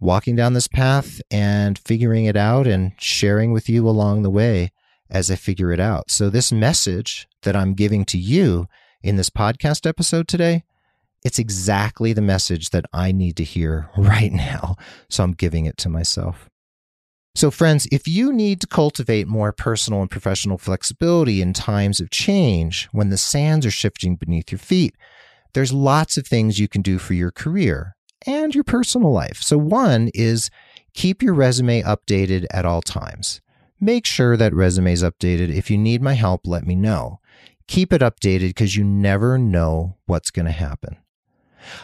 walking 0.00 0.36
down 0.36 0.52
this 0.52 0.68
path 0.68 1.20
and 1.30 1.78
figuring 1.78 2.24
it 2.24 2.36
out 2.36 2.66
and 2.66 2.92
sharing 2.98 3.52
with 3.52 3.68
you 3.68 3.88
along 3.88 4.22
the 4.22 4.30
way 4.30 4.70
as 5.10 5.30
I 5.30 5.36
figure 5.36 5.72
it 5.72 5.80
out. 5.80 6.10
So, 6.10 6.30
this 6.30 6.52
message 6.52 7.26
that 7.42 7.56
I'm 7.56 7.74
giving 7.74 8.04
to 8.06 8.18
you 8.18 8.68
in 9.02 9.16
this 9.16 9.30
podcast 9.30 9.86
episode 9.86 10.28
today, 10.28 10.64
it's 11.24 11.38
exactly 11.38 12.12
the 12.12 12.22
message 12.22 12.70
that 12.70 12.84
I 12.92 13.12
need 13.12 13.36
to 13.36 13.44
hear 13.44 13.90
right 13.96 14.32
now. 14.32 14.76
So, 15.08 15.24
I'm 15.24 15.32
giving 15.32 15.64
it 15.64 15.76
to 15.78 15.88
myself. 15.88 16.48
So, 17.34 17.50
friends, 17.50 17.86
if 17.92 18.08
you 18.08 18.32
need 18.32 18.60
to 18.62 18.66
cultivate 18.66 19.28
more 19.28 19.52
personal 19.52 20.00
and 20.00 20.10
professional 20.10 20.58
flexibility 20.58 21.40
in 21.40 21.52
times 21.52 22.00
of 22.00 22.10
change 22.10 22.88
when 22.92 23.10
the 23.10 23.18
sands 23.18 23.64
are 23.64 23.70
shifting 23.70 24.16
beneath 24.16 24.50
your 24.50 24.58
feet, 24.58 24.94
there's 25.54 25.72
lots 25.72 26.16
of 26.16 26.26
things 26.26 26.58
you 26.58 26.68
can 26.68 26.82
do 26.82 26.98
for 26.98 27.14
your 27.14 27.30
career 27.30 27.94
and 28.26 28.54
your 28.54 28.64
personal 28.64 29.12
life. 29.12 29.38
So, 29.42 29.58
one 29.58 30.10
is 30.14 30.50
keep 30.94 31.22
your 31.22 31.34
resume 31.34 31.82
updated 31.82 32.46
at 32.50 32.64
all 32.64 32.82
times. 32.82 33.40
Make 33.80 34.06
sure 34.06 34.36
that 34.36 34.54
resume 34.54 34.92
is 34.92 35.02
updated. 35.02 35.54
If 35.54 35.70
you 35.70 35.78
need 35.78 36.02
my 36.02 36.14
help, 36.14 36.46
let 36.46 36.66
me 36.66 36.74
know. 36.74 37.20
Keep 37.68 37.92
it 37.92 38.00
updated 38.00 38.48
because 38.48 38.76
you 38.76 38.82
never 38.82 39.38
know 39.38 39.96
what's 40.06 40.30
going 40.30 40.46
to 40.46 40.52
happen. 40.52 40.96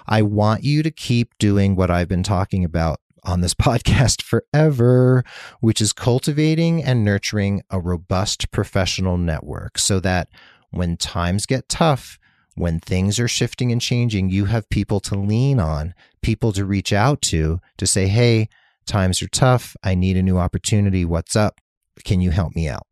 I 0.07 0.23
want 0.23 0.65
you 0.65 0.83
to 0.83 0.91
keep 0.91 1.37
doing 1.39 1.77
what 1.77 1.91
I've 1.91 2.09
been 2.09 2.23
talking 2.23 2.65
about 2.65 3.01
on 3.23 3.41
this 3.41 3.55
podcast 3.55 4.23
forever, 4.23 5.25
which 5.61 5.81
is 5.81 5.93
cultivating 5.93 6.83
and 6.83 7.05
nurturing 7.05 7.63
a 7.71 7.81
robust 7.81 8.51
professional 8.51 9.17
network 9.17 9.79
so 9.79 10.01
that 10.01 10.29
when 10.71 10.97
times 10.97 11.47
get 11.47 11.69
tough, 11.69 12.19
when 12.55 12.81
things 12.81 13.19
are 13.19 13.29
shifting 13.29 13.73
and 13.73 13.81
changing, 13.81 14.31
you 14.31 14.47
have 14.47 14.69
people 14.69 15.01
to 15.01 15.17
lean 15.17 15.59
on, 15.59 15.95
people 16.23 16.53
to 16.53 16.65
reach 16.65 16.93
out 16.93 17.21
to, 17.23 17.61
to 17.79 17.87
say, 17.87 18.07
hey, 18.07 18.49
times 18.87 19.23
are 19.23 19.29
tough. 19.29 19.77
I 19.83 19.95
need 19.95 20.17
a 20.17 20.23
new 20.23 20.39
opportunity. 20.39 21.05
What's 21.05 21.37
up? 21.37 21.61
Can 22.05 22.21
you 22.21 22.31
help 22.31 22.55
me 22.55 22.69
out? 22.69 22.87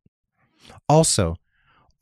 Also, 0.88 1.36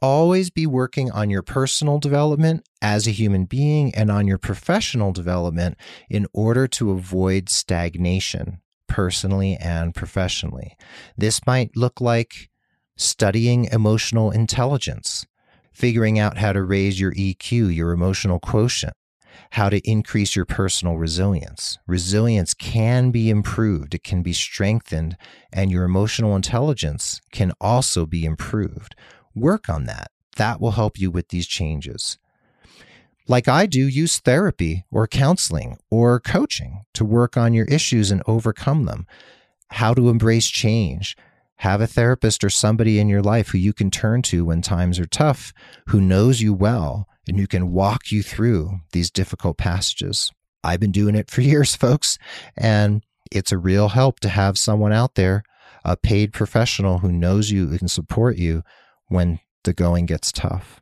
always 0.01 0.51
be 0.51 0.67
working 0.67 1.11
on 1.11 1.31
your 1.31 1.43
personal 1.43 1.99
development 1.99 2.67
as 2.81 3.07
a 3.07 3.13
human 3.13 3.45
being 3.45 3.95
and 3.95 4.11
on 4.11 4.27
your 4.27 4.39
professional 4.39 5.13
development 5.13 5.77
in 6.09 6.27
order 6.33 6.67
to 6.67 6.91
avoid 6.93 7.49
stagnation 7.49 8.61
personally 8.87 9.57
and 9.57 9.95
professionally. 9.95 10.77
This 11.17 11.47
might 11.47 11.77
look 11.77 12.01
like 12.01 12.51
studying 12.97 13.67
emotional 13.67 14.31
intelligence, 14.31 15.27
figuring 15.81 16.19
out 16.19 16.37
how 16.37 16.53
to 16.53 16.63
raise 16.63 17.01
your 17.01 17.13
EQ, 17.15 17.75
your 17.75 17.93
emotional 17.93 18.39
quotient, 18.39 18.93
how 19.53 19.71
to 19.71 19.81
increase 19.91 20.37
your 20.37 20.45
personal 20.45 20.99
resilience. 20.99 21.79
Resilience 21.87 22.53
can 22.53 23.11
be 23.11 23.31
improved, 23.31 23.95
it 23.95 24.05
can 24.05 24.23
be 24.23 24.35
strengthened, 24.35 25.17
and 25.51 25.71
your 25.71 25.85
emotional 25.85 26.37
intelligence 26.37 27.23
can 27.33 27.53
also 27.63 28.05
be 28.05 28.27
improved 28.27 28.95
work 29.35 29.71
on 29.71 29.87
that. 29.87 30.11
That 30.37 30.61
will 30.61 30.73
help 30.73 30.99
you 30.99 31.11
with 31.11 31.29
these 31.29 31.47
changes. 31.47 32.19
Like 33.27 33.49
I 33.49 33.65
do, 33.65 33.89
use 33.89 34.19
therapy 34.19 34.85
or 34.91 35.07
counseling 35.07 35.79
or 35.91 36.21
coaching 36.21 36.85
to 36.93 37.07
work 37.07 37.39
on 37.39 37.55
your 37.55 37.67
issues 37.67 38.11
and 38.11 38.23
overcome 38.27 38.85
them. 38.85 39.07
How 39.71 39.95
to 39.95 40.11
embrace 40.11 40.49
change. 40.49 41.17
Have 41.61 41.83
a 41.83 41.87
therapist 41.87 42.43
or 42.43 42.49
somebody 42.49 42.99
in 42.99 43.11
your 43.11 43.21
life 43.21 43.49
who 43.49 43.59
you 43.59 43.75
can 43.75 43.91
turn 43.91 44.23
to 44.23 44.47
when 44.47 44.63
times 44.63 44.99
are 44.99 45.05
tough, 45.05 45.53
who 45.89 46.01
knows 46.01 46.41
you 46.41 46.55
well, 46.55 47.07
and 47.29 47.39
who 47.39 47.47
can 47.47 47.71
walk 47.71 48.11
you 48.11 48.23
through 48.23 48.81
these 48.93 49.11
difficult 49.11 49.59
passages. 49.59 50.33
I've 50.65 50.81
been 50.81 50.91
doing 50.91 51.15
it 51.15 51.31
for 51.31 51.41
years, 51.43 51.77
folks, 51.77 52.17
and 52.57 53.05
it's 53.31 53.53
a 53.53 53.59
real 53.59 53.91
help 53.91 54.21
to 54.21 54.31
have 54.31 54.57
someone 54.57 54.95
out 54.95 55.17
there, 55.17 55.43
a 55.85 55.99
paid 55.99 56.33
professional 56.33 57.01
who 57.01 57.13
knows 57.13 57.51
you 57.51 57.69
and 57.69 57.79
can 57.79 57.89
support 57.89 58.39
you 58.39 58.63
when 59.09 59.39
the 59.65 59.75
going 59.75 60.07
gets 60.07 60.33
tough. 60.33 60.81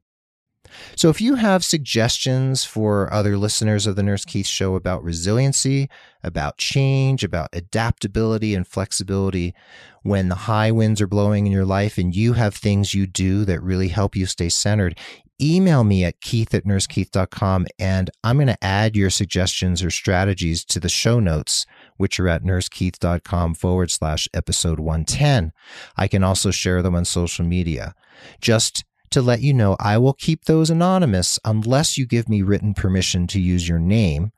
So, 0.97 1.09
if 1.09 1.21
you 1.21 1.37
have 1.37 1.65
suggestions 1.65 2.65
for 2.65 3.13
other 3.13 3.37
listeners 3.37 3.87
of 3.87 3.97
the 3.97 4.03
Nurse 4.03 4.25
Keith 4.25 4.47
Show 4.47 4.75
about 4.75 5.05
resiliency, 5.05 5.89
about 6.23 6.59
change, 6.59 7.25
about 7.25 7.51
adaptability 7.53 8.55
and 8.55 8.67
flexibility 8.67 9.55
when 10.03 10.29
the 10.29 10.35
high 10.35 10.71
winds 10.71 11.01
are 11.01 11.07
blowing 11.07 11.47
in 11.47 11.53
your 11.53 11.65
life 11.65 11.99
and 11.99 12.15
you 12.15 12.33
have 12.33 12.55
things 12.55 12.95
you 12.95 13.07
do 13.07 13.45
that 13.45 13.63
really 13.63 13.89
help 13.89 14.17
you 14.17 14.27
stay 14.27 14.49
centered, 14.49 14.99
email 15.41 15.85
me 15.85 16.05
at 16.05 16.21
keith 16.21 16.55
at 16.55 16.65
nursekeith.com 16.65 17.67
and 17.79 18.11
I'm 18.25 18.37
going 18.37 18.49
to 18.49 18.65
add 18.65 18.97
your 18.97 19.11
suggestions 19.11 19.83
or 19.83 19.91
strategies 19.91 20.65
to 20.67 20.81
the 20.81 20.89
show 20.89 21.21
notes, 21.21 21.67
which 21.97 22.19
are 22.19 22.29
at 22.29 22.43
nursekeith.com 22.43 23.55
forward 23.55 23.91
slash 23.91 24.29
episode 24.35 24.81
110. 24.81 25.53
I 25.97 26.09
can 26.09 26.25
also 26.25 26.51
share 26.51 26.83
them 26.83 26.95
on 26.95 27.05
social 27.05 27.45
media. 27.45 27.95
Just 28.41 28.85
to 29.11 29.23
let 29.23 29.41
you 29.41 29.53
know, 29.53 29.77
I 29.79 29.99
will 29.99 30.13
keep 30.13 30.45
those 30.45 30.71
anonymous 30.71 31.39
unless 31.45 31.97
you 31.97 32.07
give 32.07 32.29
me 32.29 32.43
written 32.43 32.75
permission 32.75 33.27
to 33.29 33.41
use 33.41 33.69
your 33.69 33.79
name. 33.79 34.33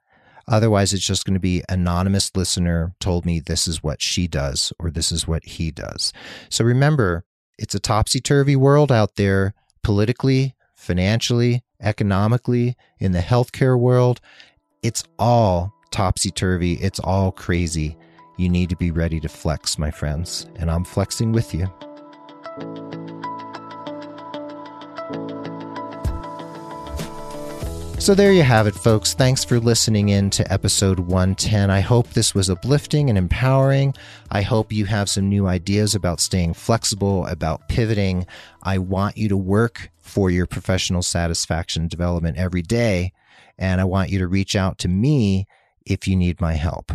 Otherwise, 0.48 0.92
it's 0.92 1.06
just 1.06 1.24
going 1.24 1.34
to 1.34 1.40
be 1.40 1.62
anonymous 1.68 2.34
listener 2.34 2.92
told 2.98 3.24
me 3.24 3.40
this 3.40 3.68
is 3.68 3.82
what 3.82 4.02
she 4.02 4.26
does 4.26 4.72
or 4.78 4.90
this 4.90 5.12
is 5.12 5.26
what 5.26 5.44
he 5.44 5.70
does. 5.70 6.12
So 6.48 6.64
remember, 6.64 7.24
it's 7.58 7.74
a 7.74 7.80
topsy 7.80 8.20
turvy 8.20 8.56
world 8.56 8.90
out 8.90 9.16
there 9.16 9.54
politically, 9.82 10.56
financially, 10.74 11.62
economically, 11.80 12.76
in 12.98 13.12
the 13.12 13.20
healthcare 13.20 13.78
world. 13.78 14.20
It's 14.82 15.04
all 15.18 15.72
topsy 15.90 16.30
turvy. 16.30 16.74
It's 16.74 16.98
all 16.98 17.32
crazy. 17.32 17.96
You 18.38 18.48
need 18.48 18.70
to 18.70 18.76
be 18.76 18.90
ready 18.90 19.20
to 19.20 19.28
flex, 19.28 19.78
my 19.78 19.90
friends. 19.90 20.46
And 20.56 20.70
I'm 20.70 20.84
flexing 20.84 21.32
with 21.32 21.54
you. 21.54 21.70
So 28.00 28.14
there 28.14 28.32
you 28.32 28.42
have 28.42 28.66
it, 28.66 28.74
folks. 28.74 29.12
Thanks 29.12 29.44
for 29.44 29.60
listening 29.60 30.08
in 30.08 30.30
to 30.30 30.50
episode 30.50 30.98
110. 30.98 31.68
I 31.68 31.80
hope 31.80 32.08
this 32.08 32.34
was 32.34 32.48
uplifting 32.48 33.10
and 33.10 33.18
empowering. 33.18 33.94
I 34.30 34.40
hope 34.40 34.72
you 34.72 34.86
have 34.86 35.10
some 35.10 35.28
new 35.28 35.46
ideas 35.46 35.94
about 35.94 36.18
staying 36.18 36.54
flexible, 36.54 37.26
about 37.26 37.68
pivoting. 37.68 38.26
I 38.62 38.78
want 38.78 39.18
you 39.18 39.28
to 39.28 39.36
work 39.36 39.90
for 39.98 40.30
your 40.30 40.46
professional 40.46 41.02
satisfaction 41.02 41.88
development 41.88 42.38
every 42.38 42.62
day. 42.62 43.12
And 43.58 43.82
I 43.82 43.84
want 43.84 44.08
you 44.08 44.18
to 44.20 44.26
reach 44.26 44.56
out 44.56 44.78
to 44.78 44.88
me 44.88 45.46
if 45.84 46.08
you 46.08 46.16
need 46.16 46.40
my 46.40 46.54
help. 46.54 46.92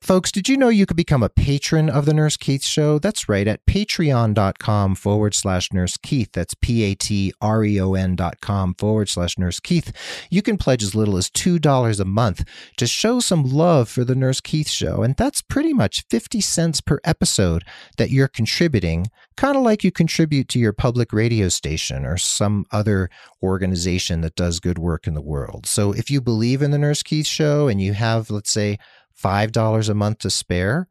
Folks, 0.00 0.32
did 0.32 0.48
you 0.48 0.56
know 0.56 0.68
you 0.68 0.86
could 0.86 0.96
become 0.96 1.22
a 1.22 1.28
patron 1.28 1.88
of 1.88 2.06
the 2.06 2.14
Nurse 2.14 2.36
Keith 2.36 2.62
Show? 2.62 2.98
That's 2.98 3.28
right, 3.28 3.46
at 3.46 3.64
patreon.com 3.66 4.94
forward 4.94 5.34
slash 5.34 5.72
Nurse 5.72 5.96
Keith. 5.96 6.30
That's 6.32 6.54
P 6.54 6.84
A 6.84 6.94
T 6.94 7.32
R 7.40 7.64
E 7.64 7.80
O 7.80 7.94
N 7.94 8.16
dot 8.16 8.40
com 8.40 8.74
forward 8.74 9.08
slash 9.08 9.38
Nurse 9.38 9.60
Keith. 9.60 9.92
You 10.30 10.42
can 10.42 10.56
pledge 10.56 10.82
as 10.82 10.94
little 10.94 11.16
as 11.16 11.30
$2 11.30 12.00
a 12.00 12.04
month 12.04 12.44
to 12.76 12.86
show 12.86 13.20
some 13.20 13.44
love 13.44 13.88
for 13.88 14.04
the 14.04 14.14
Nurse 14.14 14.40
Keith 14.40 14.68
Show. 14.68 15.02
And 15.02 15.16
that's 15.16 15.42
pretty 15.42 15.72
much 15.72 16.04
50 16.08 16.40
cents 16.40 16.80
per 16.80 17.00
episode 17.04 17.64
that 17.96 18.10
you're 18.10 18.28
contributing, 18.28 19.06
kind 19.36 19.56
of 19.56 19.62
like 19.62 19.84
you 19.84 19.90
contribute 19.90 20.48
to 20.48 20.58
your 20.58 20.72
public 20.72 21.12
radio 21.12 21.48
station 21.48 22.04
or 22.04 22.16
some 22.16 22.66
other 22.70 23.10
organization 23.42 24.20
that 24.20 24.34
does 24.34 24.60
good 24.60 24.78
work 24.78 25.06
in 25.06 25.14
the 25.14 25.20
world. 25.20 25.66
So 25.66 25.92
if 25.92 26.10
you 26.10 26.20
believe 26.20 26.62
in 26.62 26.70
the 26.70 26.78
Nurse 26.78 27.02
Keith 27.02 27.26
Show 27.26 27.68
and 27.68 27.80
you 27.80 27.92
have, 27.94 28.30
let's 28.30 28.52
say, 28.52 28.78
$5 29.22 29.88
a 29.88 29.94
month 29.94 30.18
to 30.18 30.30
spare, 30.30 30.88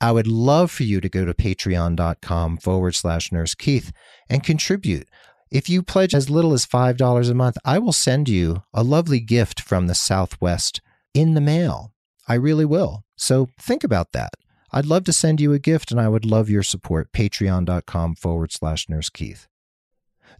I 0.00 0.12
would 0.12 0.26
love 0.26 0.70
for 0.70 0.82
you 0.82 1.00
to 1.00 1.08
go 1.08 1.24
to 1.24 1.34
patreon.com 1.34 2.56
forward 2.58 2.94
slash 2.94 3.30
nurse 3.30 3.54
Keith 3.54 3.92
and 4.28 4.42
contribute. 4.42 5.08
If 5.50 5.68
you 5.68 5.82
pledge 5.82 6.14
as 6.14 6.30
little 6.30 6.52
as 6.52 6.64
$5 6.64 7.30
a 7.30 7.34
month, 7.34 7.58
I 7.64 7.78
will 7.78 7.92
send 7.92 8.28
you 8.28 8.62
a 8.72 8.82
lovely 8.82 9.20
gift 9.20 9.60
from 9.60 9.88
the 9.88 9.94
Southwest 9.94 10.80
in 11.12 11.34
the 11.34 11.40
mail. 11.40 11.92
I 12.28 12.34
really 12.34 12.64
will. 12.64 13.04
So 13.16 13.48
think 13.58 13.84
about 13.84 14.12
that. 14.12 14.34
I'd 14.72 14.86
love 14.86 15.04
to 15.04 15.12
send 15.12 15.40
you 15.40 15.52
a 15.52 15.58
gift 15.58 15.90
and 15.90 16.00
I 16.00 16.08
would 16.08 16.24
love 16.24 16.48
your 16.48 16.62
support. 16.62 17.12
Patreon.com 17.12 18.14
forward 18.14 18.52
slash 18.52 18.88
nurse 18.88 19.10
Keith. 19.10 19.48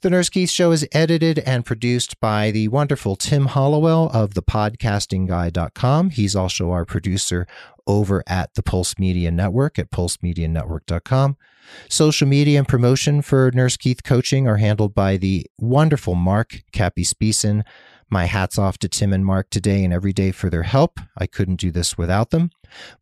The 0.00 0.10
Nurse 0.10 0.30
Keith 0.30 0.48
Show 0.48 0.72
is 0.72 0.88
edited 0.92 1.40
and 1.40 1.64
produced 1.64 2.18
by 2.20 2.50
the 2.50 2.68
wonderful 2.68 3.16
Tim 3.16 3.46
Hollowell 3.46 4.08
of 4.14 4.32
thepodcastingguy.com. 4.32 6.10
He's 6.10 6.34
also 6.34 6.70
our 6.70 6.86
producer 6.86 7.46
over 7.86 8.22
at 8.26 8.54
the 8.54 8.62
Pulse 8.62 8.98
Media 8.98 9.30
Network 9.30 9.78
at 9.78 9.90
pulsemedianetwork.com. 9.90 11.36
Social 11.88 12.26
media 12.26 12.58
and 12.58 12.66
promotion 12.68 13.20
for 13.20 13.50
Nurse 13.52 13.76
Keith 13.76 14.02
Coaching 14.02 14.48
are 14.48 14.56
handled 14.56 14.94
by 14.94 15.16
the 15.16 15.46
wonderful 15.58 16.14
Mark 16.14 16.62
Cappy 16.72 17.04
Speeson. 17.04 17.64
My 18.08 18.24
hats 18.24 18.58
off 18.58 18.78
to 18.78 18.88
Tim 18.88 19.12
and 19.12 19.24
Mark 19.24 19.50
today 19.50 19.84
and 19.84 19.92
every 19.92 20.12
day 20.12 20.32
for 20.32 20.50
their 20.50 20.64
help. 20.64 20.98
I 21.16 21.26
couldn't 21.26 21.60
do 21.60 21.70
this 21.70 21.96
without 21.96 22.30
them. 22.30 22.50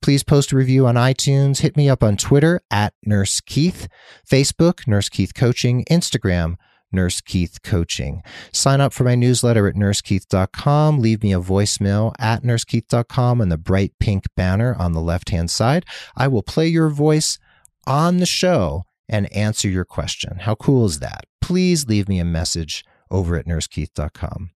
Please 0.02 0.22
post 0.22 0.52
a 0.52 0.56
review 0.56 0.86
on 0.86 0.96
iTunes. 0.96 1.60
Hit 1.60 1.76
me 1.76 1.88
up 1.88 2.02
on 2.02 2.16
Twitter 2.16 2.60
at 2.70 2.92
Nurse 3.04 3.40
Keith, 3.40 3.88
Facebook, 4.28 4.86
Nurse 4.86 5.08
Keith 5.08 5.32
Coaching, 5.34 5.84
Instagram, 5.90 6.56
Nurse 6.92 7.20
Keith 7.20 7.62
Coaching. 7.62 8.22
Sign 8.52 8.80
up 8.80 8.92
for 8.92 9.04
my 9.04 9.14
newsletter 9.14 9.68
at 9.68 9.74
nursekeith.com. 9.74 11.00
Leave 11.00 11.22
me 11.22 11.32
a 11.32 11.40
voicemail 11.40 12.12
at 12.18 12.42
nursekeith.com 12.42 13.40
and 13.40 13.52
the 13.52 13.58
bright 13.58 13.92
pink 14.00 14.24
banner 14.36 14.74
on 14.78 14.92
the 14.92 15.00
left 15.00 15.30
hand 15.30 15.50
side. 15.50 15.84
I 16.16 16.28
will 16.28 16.42
play 16.42 16.68
your 16.68 16.88
voice 16.88 17.38
on 17.86 18.18
the 18.18 18.26
show 18.26 18.84
and 19.08 19.32
answer 19.32 19.68
your 19.68 19.84
question. 19.84 20.38
How 20.40 20.54
cool 20.54 20.84
is 20.86 21.00
that? 21.00 21.24
Please 21.40 21.86
leave 21.86 22.08
me 22.08 22.18
a 22.18 22.24
message 22.24 22.84
over 23.10 23.36
at 23.36 23.46
nursekeith.com. 23.46 24.50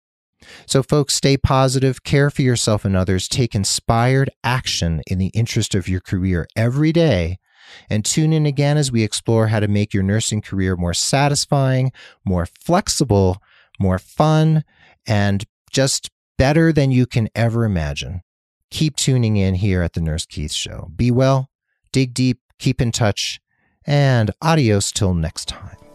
So, 0.67 0.83
folks, 0.83 1.15
stay 1.15 1.37
positive, 1.37 2.05
care 2.05 2.31
for 2.31 2.43
yourself 2.43 2.85
and 2.85 2.97
others, 2.97 3.29
take 3.29 3.55
inspired 3.55 4.31
action 4.45 5.03
in 5.07 5.19
the 5.19 5.29
interest 5.29 5.75
of 5.75 5.89
your 5.89 6.01
career 6.01 6.47
every 6.57 6.93
day, 6.93 7.39
and 7.91 8.05
tune 8.05 8.33
in 8.33 8.47
again 8.47 8.77
as 8.77 8.93
we 8.93 9.03
explore 9.03 9.49
how 9.49 9.61
to 9.61 9.69
make 9.69 9.95
your 9.95 10.03
nursing 10.03 10.41
career 10.41 10.77
more 10.77 10.95
satisfying, 10.95 11.93
more 12.25 12.47
flexible, 12.47 13.43
more 13.79 13.99
fun, 13.99 14.65
and 15.07 15.45
just 15.71 16.11
better 16.37 16.73
than 16.73 16.91
you 16.91 17.07
can 17.07 17.29
ever 17.35 17.65
imagine. 17.65 18.23
Keep 18.71 18.97
tuning 18.97 19.37
in 19.37 19.55
here 19.55 19.83
at 19.83 19.95
the 19.95 20.01
Nurse 20.01 20.27
Keith 20.27 20.53
Show. 20.53 20.91
Be 20.95 21.11
well, 21.11 21.51
dig 21.93 22.15
deep, 22.15 22.41
keep 22.59 22.81
in 22.81 22.93
touch, 22.93 23.41
and 23.87 24.31
adios 24.43 24.93
till 24.93 25.15
next 25.15 25.49
time. 25.49 25.88